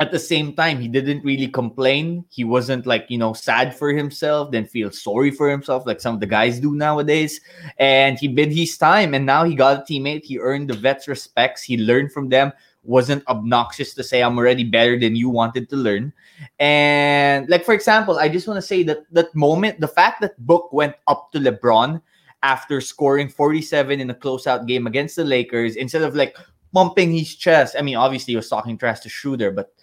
[0.01, 2.25] at the same time, he didn't really complain.
[2.31, 6.15] He wasn't like, you know, sad for himself, then feel sorry for himself like some
[6.15, 7.41] of the guys do nowadays.
[7.79, 10.25] And he bid his time, and now he got a teammate.
[10.25, 11.63] He earned the vets' respects.
[11.63, 15.77] He learned from them wasn't obnoxious to say I'm already better than you wanted to
[15.77, 16.15] learn.
[16.59, 20.39] And like for example, I just want to say that that moment, the fact that
[20.47, 22.01] Book went up to LeBron
[22.43, 26.37] after scoring 47 in a closeout game against the Lakers instead of like
[26.73, 27.77] pumping his chest.
[27.79, 29.75] I mean, obviously he was talking trash to Schroeder, but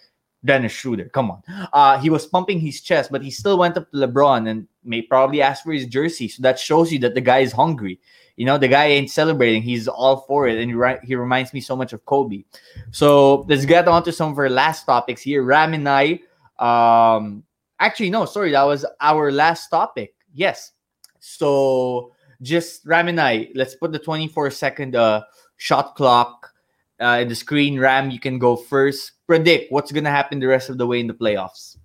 [0.44, 1.42] Dennis Schroeder, come on.
[1.72, 5.02] Uh, he was pumping his chest, but he still went up to LeBron and may
[5.02, 6.28] probably ask for his jersey.
[6.28, 8.00] So that shows you that the guy is hungry.
[8.36, 9.62] You know, the guy ain't celebrating.
[9.62, 10.58] He's all for it.
[10.58, 12.44] And he, ri- he reminds me so much of Kobe.
[12.92, 15.42] So let's get on to some of our last topics here.
[15.42, 16.20] Ram and I,
[16.60, 17.42] um,
[17.80, 20.14] actually, no, sorry, that was our last topic.
[20.32, 20.72] Yes.
[21.18, 25.24] So just Ram and I, let's put the 24 second uh,
[25.56, 26.52] shot clock
[27.00, 27.78] uh, in the screen.
[27.80, 29.12] Ram, you can go first.
[29.28, 31.76] Predict what's going to happen the rest of the way in the playoffs.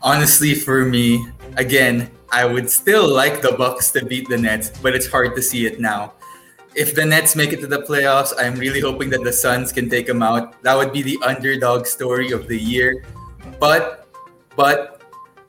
[0.00, 1.22] Honestly, for me,
[1.58, 5.42] again, I would still like the Bucks to beat the Nets, but it's hard to
[5.42, 6.14] see it now.
[6.74, 9.90] If the Nets make it to the playoffs, I'm really hoping that the Suns can
[9.90, 10.62] take them out.
[10.62, 13.04] That would be the underdog story of the year.
[13.60, 14.08] But,
[14.56, 15.02] but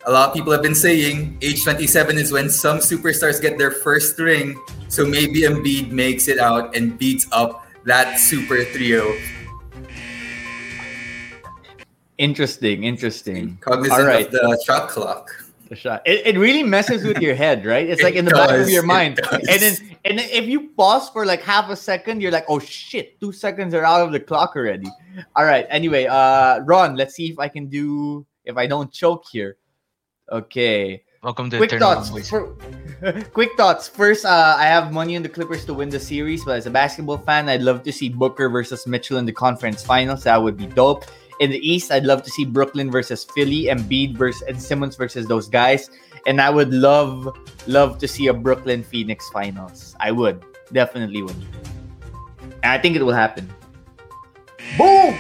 [0.05, 3.71] a lot of people have been saying age 27 is when some superstars get their
[3.71, 4.59] first ring.
[4.89, 9.15] So maybe Embiid makes it out and beats up that super trio.
[12.19, 13.57] Interesting, interesting.
[13.61, 14.25] Cognizant All right.
[14.25, 15.31] of the shot clock.
[15.69, 16.01] The shot.
[16.05, 17.89] It, it really messes with your head, right?
[17.89, 19.15] It's It like in the back of your mind.
[19.15, 19.47] does.
[19.47, 22.59] And then and then if you pause for like half a second, you're like, oh
[22.59, 24.87] shit, two seconds are out of the clock already.
[25.37, 25.65] All right.
[25.69, 29.55] Anyway, uh Ron, let's see if I can do if I don't choke here.
[30.29, 31.03] Okay.
[31.23, 32.29] Welcome to Quick Turnover thoughts.
[32.29, 32.55] For,
[33.33, 33.87] quick thoughts.
[33.87, 36.69] First, uh, I have money on the Clippers to win the series, but as a
[36.69, 40.23] basketball fan, I'd love to see Booker versus Mitchell in the conference finals.
[40.23, 41.03] That would be dope.
[41.39, 45.25] In the East, I'd love to see Brooklyn versus Philly, Embiid versus and Simmons versus
[45.27, 45.89] those guys.
[46.27, 47.31] And I would love,
[47.65, 49.95] love to see a Brooklyn Phoenix finals.
[50.01, 51.35] I would definitely would.
[52.61, 53.49] And I think it will happen.
[54.77, 55.15] Boom!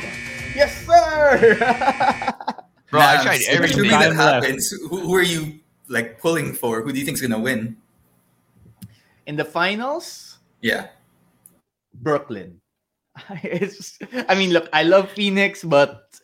[0.53, 1.55] Yes, sir!
[2.91, 6.53] Bro, I Nams, tried every Assuming time that happens, who, who are you like pulling
[6.53, 6.81] for?
[6.81, 7.77] Who do you think's gonna win?
[9.25, 10.87] In the finals, Yeah.
[11.93, 12.59] Brooklyn.
[13.43, 16.19] It's, I mean, look, I love Phoenix, but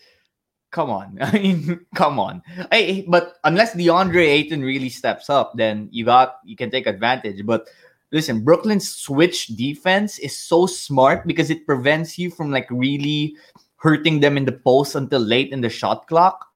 [0.71, 1.17] come on.
[1.21, 2.43] I mean, come on.
[2.71, 7.45] I, but unless DeAndre Ayton really steps up, then you got you can take advantage.
[7.45, 7.67] But
[8.11, 13.35] listen, Brooklyn's switch defense is so smart because it prevents you from like really
[13.77, 16.47] hurting them in the post until late in the shot clock.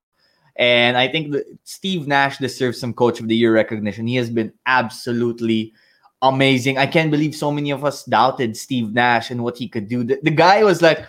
[0.56, 4.08] And I think Steve Nash deserves some Coach of the Year recognition.
[4.08, 5.74] He has been absolutely
[6.22, 6.78] amazing.
[6.78, 10.04] I can't believe so many of us doubted Steve Nash and what he could do.
[10.04, 11.06] The, the guy was like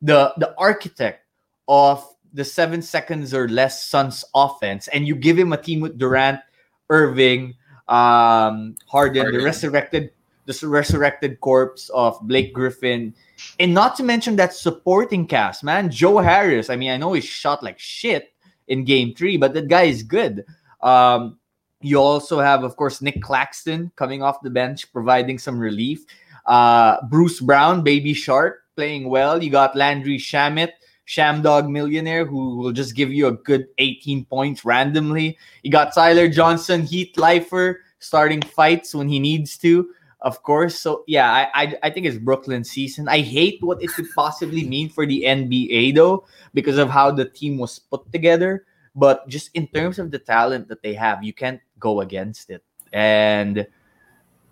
[0.00, 1.26] the the architect
[1.68, 5.98] of the seven seconds or less Suns offense, and you give him a team with
[5.98, 6.40] Durant,
[6.88, 7.54] Irving,
[7.88, 10.10] um, Harden, the resurrected
[10.44, 13.14] the resurrected corpse of Blake Griffin,
[13.60, 15.90] and not to mention that supporting cast, man.
[15.90, 16.68] Joe Harris.
[16.68, 18.32] I mean, I know he shot like shit
[18.68, 20.44] in Game Three, but that guy is good.
[20.80, 21.38] Um,
[21.82, 26.04] you also have, of course, Nic Claxton coming off the bench, providing some relief.
[26.46, 29.42] Uh, Bruce Brown, Baby Shark, playing well.
[29.42, 30.70] You got Landry Shamet,
[31.06, 35.38] Shamdog Millionaire, who will just give you a good 18 points randomly.
[35.62, 40.78] You got Tyler Johnson, Heat Lifer, starting fights when he needs to, of course.
[40.78, 43.08] So, yeah, I, I, I think it's Brooklyn season.
[43.08, 46.24] I hate what it could possibly mean for the NBA, though,
[46.54, 48.64] because of how the team was put together.
[48.94, 52.62] But just in terms of the talent that they have, you can't go against it.
[52.92, 53.66] And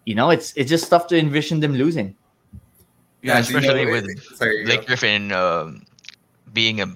[0.06, 2.16] you know, it's it's just tough to envision them losing.
[3.22, 4.86] Yeah, do you know- especially with sorry, Blake go.
[4.86, 5.84] Griffin um,
[6.52, 6.88] being a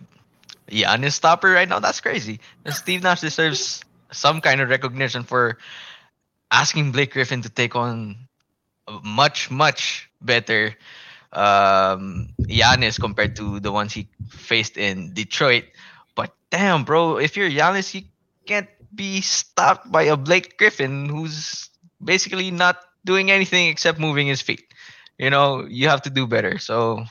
[0.70, 1.78] Giannis stopper right now.
[1.80, 2.40] That's crazy.
[2.64, 5.58] And Steve Nash deserves some kind of recognition for
[6.50, 8.16] asking Blake Griffin to take on
[8.88, 10.74] a much much better
[11.32, 15.64] um, Giannis compared to the ones he faced in Detroit.
[16.54, 18.06] Damn, bro, if you're Giannis, you
[18.46, 24.38] can't be stopped by a Blake Griffin who's basically not doing anything except moving his
[24.38, 24.62] feet.
[25.18, 26.62] You know, you have to do better.
[26.62, 27.02] So,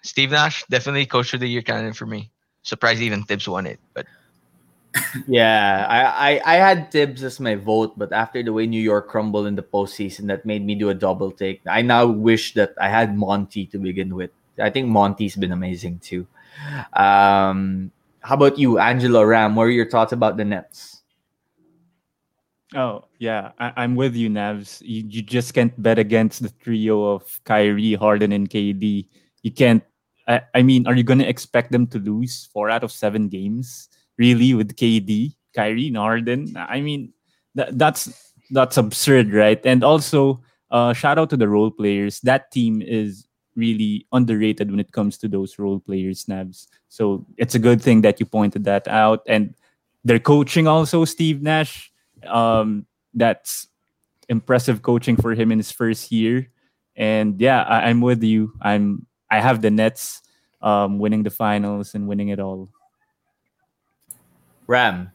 [0.00, 2.32] Steve Nash, definitely coach of the year candidate for me.
[2.62, 4.06] Surprised even Thibs won it, but
[5.28, 6.00] Yeah, I,
[6.40, 9.60] I I had Thibs as my vote, but after the way New York crumbled in
[9.60, 11.60] the postseason, that made me do a double take.
[11.68, 14.32] I now wish that I had Monty to begin with.
[14.56, 16.24] I think Monty's been amazing too.
[16.96, 17.92] Um,
[18.28, 19.56] how about you, Angelo Ram?
[19.56, 21.00] What are your thoughts about the Nets?
[22.76, 24.82] Oh yeah, I, I'm with you, Navs.
[24.84, 29.08] You, you just can't bet against the trio of Kyrie, Harden, and KD.
[29.40, 29.82] You can't.
[30.28, 33.88] I, I mean, are you gonna expect them to lose four out of seven games?
[34.18, 36.54] Really, with KD, Kyrie, and Harden?
[36.54, 37.14] I mean,
[37.54, 39.64] that, that's that's absurd, right?
[39.64, 42.20] And also, uh, shout out to the role players.
[42.20, 43.26] That team is
[43.58, 46.68] really underrated when it comes to those role players, Navs.
[46.88, 49.26] So it's a good thing that you pointed that out.
[49.26, 49.54] And
[50.04, 51.90] their coaching also, Steve Nash
[52.26, 53.68] um that's
[54.28, 56.50] impressive coaching for him in his first year
[56.96, 60.20] and yeah I, i'm with you i'm i have the nets
[60.60, 62.70] um winning the finals and winning it all
[64.68, 65.10] Ram.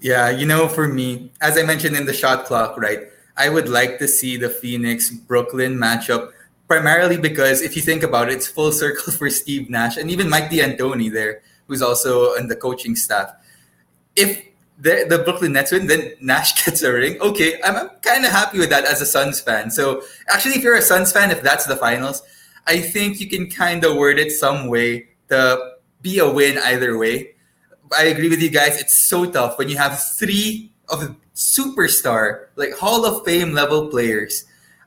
[0.00, 3.08] Yeah, you know, for me, as I mentioned in the shot clock, right,
[3.38, 6.30] I would like to see the Phoenix Brooklyn matchup
[6.68, 10.28] primarily because if you think about it, it's full circle for Steve Nash and even
[10.28, 13.32] Mike D'Antoni there, who's also on the coaching staff.
[14.16, 14.44] If
[14.78, 17.20] the, the Brooklyn Nets win, then Nash gets a ring.
[17.20, 19.70] Okay, I'm, I'm kind of happy with that as a Suns fan.
[19.70, 22.22] So actually, if you're a Suns fan, if that's the finals,
[22.66, 26.96] I think you can kind of word it some way to be a win either
[26.98, 27.34] way.
[27.96, 28.80] I agree with you guys.
[28.80, 34.44] It's so tough when you have three of superstar, like Hall of Fame level players.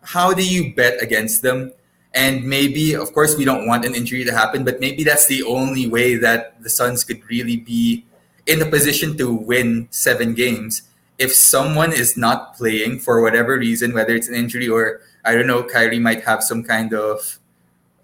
[0.07, 1.73] How do you bet against them?
[2.15, 5.43] And maybe, of course, we don't want an injury to happen, but maybe that's the
[5.43, 8.05] only way that the Suns could really be
[8.45, 10.83] in a position to win seven games.
[11.19, 15.45] If someone is not playing for whatever reason, whether it's an injury or I don't
[15.45, 17.37] know, Kyrie might have some kind of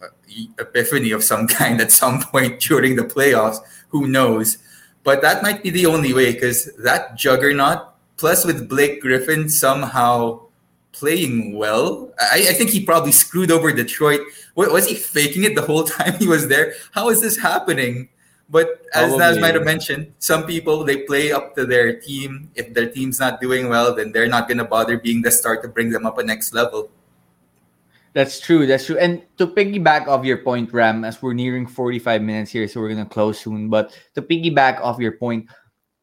[0.03, 0.07] uh,
[0.59, 3.59] epiphany of some kind at some point during the playoffs.
[3.89, 4.57] Who knows?
[5.05, 10.42] But that might be the only way because that juggernaut, plus with Blake Griffin somehow
[10.93, 14.21] playing well, I, I think he probably screwed over Detroit.
[14.55, 16.73] Wa- Was he faking it the whole time he was there?
[16.93, 18.09] How is this happening?
[18.49, 22.51] But as Naz might have mentioned, some people they play up to their team.
[22.55, 25.67] If their team's not doing well, then they're not gonna bother being the star to
[25.67, 26.91] bring them up a next level.
[28.13, 28.67] That's true.
[28.67, 28.97] That's true.
[28.99, 32.89] And to piggyback off your point, Ram, as we're nearing 45 minutes here, so we're
[32.89, 33.69] gonna close soon.
[33.69, 35.49] But to piggyback off your point,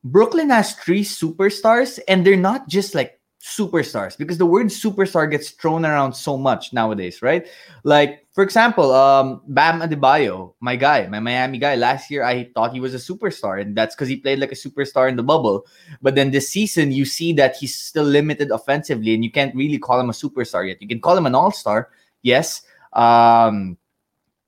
[0.02, 5.50] Brooklyn has three superstars, and they're not just like superstars because the word superstar gets
[5.50, 7.48] thrown around so much nowadays, right?
[7.84, 12.74] Like, for example, um, Bam Adebayo, my guy, my Miami guy, last year I thought
[12.74, 15.66] he was a superstar, and that's because he played like a superstar in the bubble.
[16.02, 19.78] But then this season, you see that he's still limited offensively, and you can't really
[19.78, 20.80] call him a superstar yet.
[20.82, 21.88] You can call him an all star,
[22.22, 22.62] yes.
[22.92, 23.78] Um,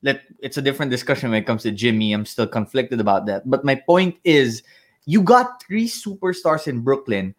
[0.02, 2.12] let it's a different discussion when it comes to Jimmy.
[2.12, 3.48] I'm still conflicted about that.
[3.48, 4.62] But my point is,
[5.06, 7.34] you got three superstars in Brooklyn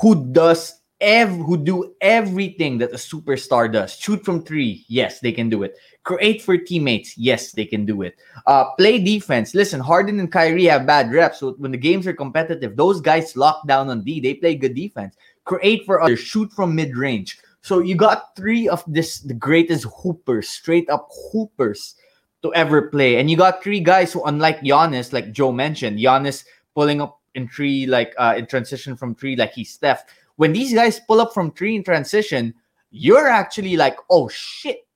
[0.00, 3.92] who does ev- who do everything that a superstar does.
[3.92, 5.76] Shoot from three, yes, they can do it.
[6.04, 8.16] Create for teammates, yes, they can do it.
[8.46, 9.54] Uh, play defense.
[9.54, 11.40] Listen, Harden and Kyrie have bad reps.
[11.40, 14.20] So when the games are competitive, those guys lock down on D.
[14.20, 15.16] They play good defense.
[15.44, 16.20] Create for others.
[16.20, 17.38] Shoot from mid range.
[17.60, 21.96] So you got three of this the greatest hoopers, straight up hoopers
[22.42, 26.44] to ever play, and you got three guys who, unlike Giannis, like Joe mentioned, Giannis
[26.76, 30.04] pulling up in three, like uh, in transition from three, like he's Steph
[30.36, 32.54] when these guys pull up from three in transition,
[32.90, 34.86] you're actually like, oh shit,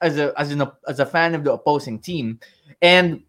[0.00, 2.38] as a as an as a fan of the opposing team.
[2.82, 3.22] And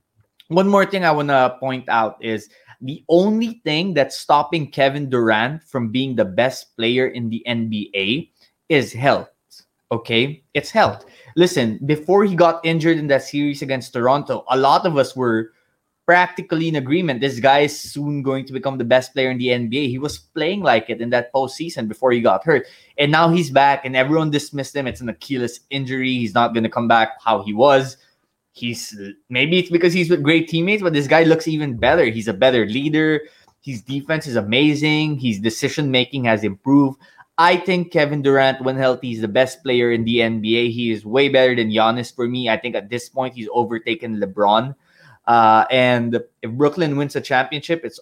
[0.49, 2.49] one more thing I want to point out is
[2.81, 8.31] the only thing that's stopping Kevin Durant from being the best player in the NBA
[8.69, 9.29] is health.
[9.91, 11.05] Okay, it's health.
[11.35, 15.51] Listen, before he got injured in that series against Toronto, a lot of us were
[16.09, 17.21] practically in agreement.
[17.21, 19.89] This guy is soon going to become the best player in the NBA.
[19.89, 22.65] He was playing like it in that postseason before he got hurt.
[22.97, 24.87] And now he's back, and everyone dismissed him.
[24.87, 26.13] It's an Achilles injury.
[26.13, 27.97] He's not going to come back how he was.
[28.53, 28.99] He's
[29.29, 32.05] maybe it's because he's with great teammates, but this guy looks even better.
[32.05, 33.21] He's a better leader.
[33.61, 35.19] His defense is amazing.
[35.19, 36.99] His decision making has improved.
[37.37, 40.71] I think Kevin Durant, when healthy, is the best player in the NBA.
[40.71, 42.49] He is way better than Giannis for me.
[42.49, 44.73] I think at this point he's overtaken LeBron.
[45.29, 47.99] Uh, and if Brooklyn wins a championship, it's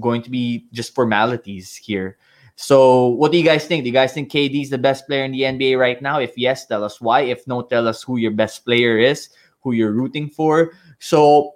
[0.00, 2.16] going to be just formalities here.
[2.54, 3.82] So, what do you guys think?
[3.82, 6.20] Do you guys think KD is the best player in the NBA right now?
[6.20, 7.22] If yes, tell us why.
[7.22, 9.30] If no, tell us who your best player is,
[9.62, 10.70] who you're rooting for.
[11.00, 11.54] So,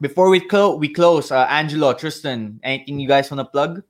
[0.00, 3.82] before we, clo- we close, uh, Angelo, Tristan, anything you guys want to plug?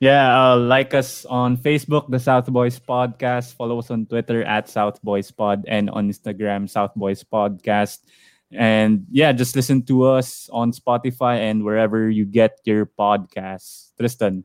[0.00, 3.52] Yeah, uh, like us on Facebook, the South Boys Podcast.
[3.52, 8.08] Follow us on Twitter at South Boys Pod and on Instagram, South Boys Podcast.
[8.52, 13.92] And yeah, just listen to us on Spotify and wherever you get your podcasts.
[13.98, 14.44] Tristan.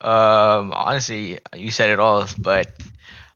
[0.00, 2.26] Um, honestly, you said it all.
[2.38, 2.72] But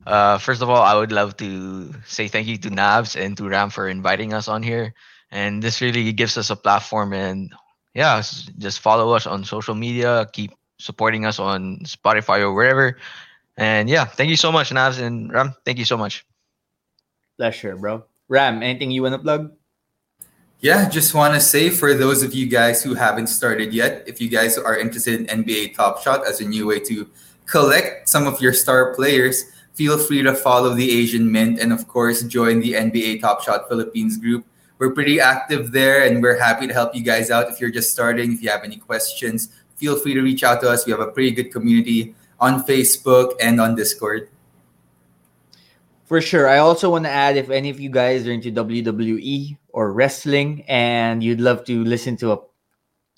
[0.07, 3.49] uh, first of all, I would love to say thank you to Nabs and to
[3.49, 4.95] Ram for inviting us on here.
[5.31, 7.13] And this really gives us a platform.
[7.13, 7.53] And
[7.95, 8.23] yeah,
[8.59, 10.29] just follow us on social media.
[10.33, 12.97] Keep supporting us on Spotify or wherever.
[13.57, 15.55] And yeah, thank you so much, Nabs and Ram.
[15.65, 16.25] Thank you so much.
[17.37, 18.05] Pleasure, bro.
[18.29, 19.53] Ram, anything you want to plug?
[20.63, 24.21] Yeah, just want to say for those of you guys who haven't started yet, if
[24.21, 27.11] you guys are interested in NBA Top Shot as a new way to
[27.47, 29.43] collect some of your star players,
[29.75, 33.69] feel free to follow the Asian Mint and, of course, join the NBA Top Shot
[33.69, 34.47] Philippines group.
[34.79, 37.91] We're pretty active there and we're happy to help you guys out if you're just
[37.91, 38.33] starting.
[38.33, 40.87] If you have any questions, feel free to reach out to us.
[40.87, 44.29] We have a pretty good community on Facebook and on Discord.
[46.13, 46.47] For sure.
[46.47, 50.63] I also want to add if any of you guys are into WWE or wrestling
[50.69, 52.39] and you'd love to listen to a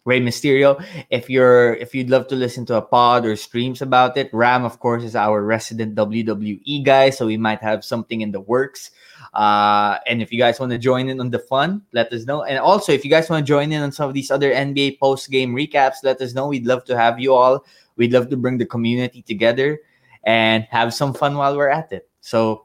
[0.05, 0.79] Rey Mysterio,
[1.11, 4.65] if you're if you'd love to listen to a pod or streams about it, Ram
[4.65, 8.93] of course is our resident WWE guy, so we might have something in the works.
[9.35, 12.45] Uh, and if you guys want to join in on the fun, let us know.
[12.45, 15.01] And also, if you guys want to join in on some of these other NBA
[15.01, 16.47] post game recaps, let us know.
[16.47, 17.67] We'd love to have you all.
[17.97, 19.81] We'd love to bring the community together
[20.23, 22.09] and have some fun while we're at it.
[22.21, 22.65] So,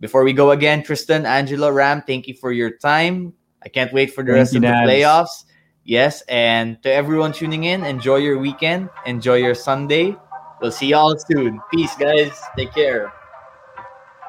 [0.00, 3.34] before we go again, Tristan, Angelo, Ram, thank you for your time.
[3.62, 5.44] I can't wait for the Thank rest of the playoffs.
[5.84, 10.16] Yes, and to everyone tuning in, enjoy your weekend, enjoy your Sunday.
[10.60, 11.60] We'll see y'all soon.
[11.72, 12.32] Peace, guys.
[12.56, 13.12] Take care.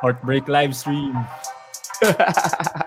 [0.02, 1.16] Heartbreak live stream.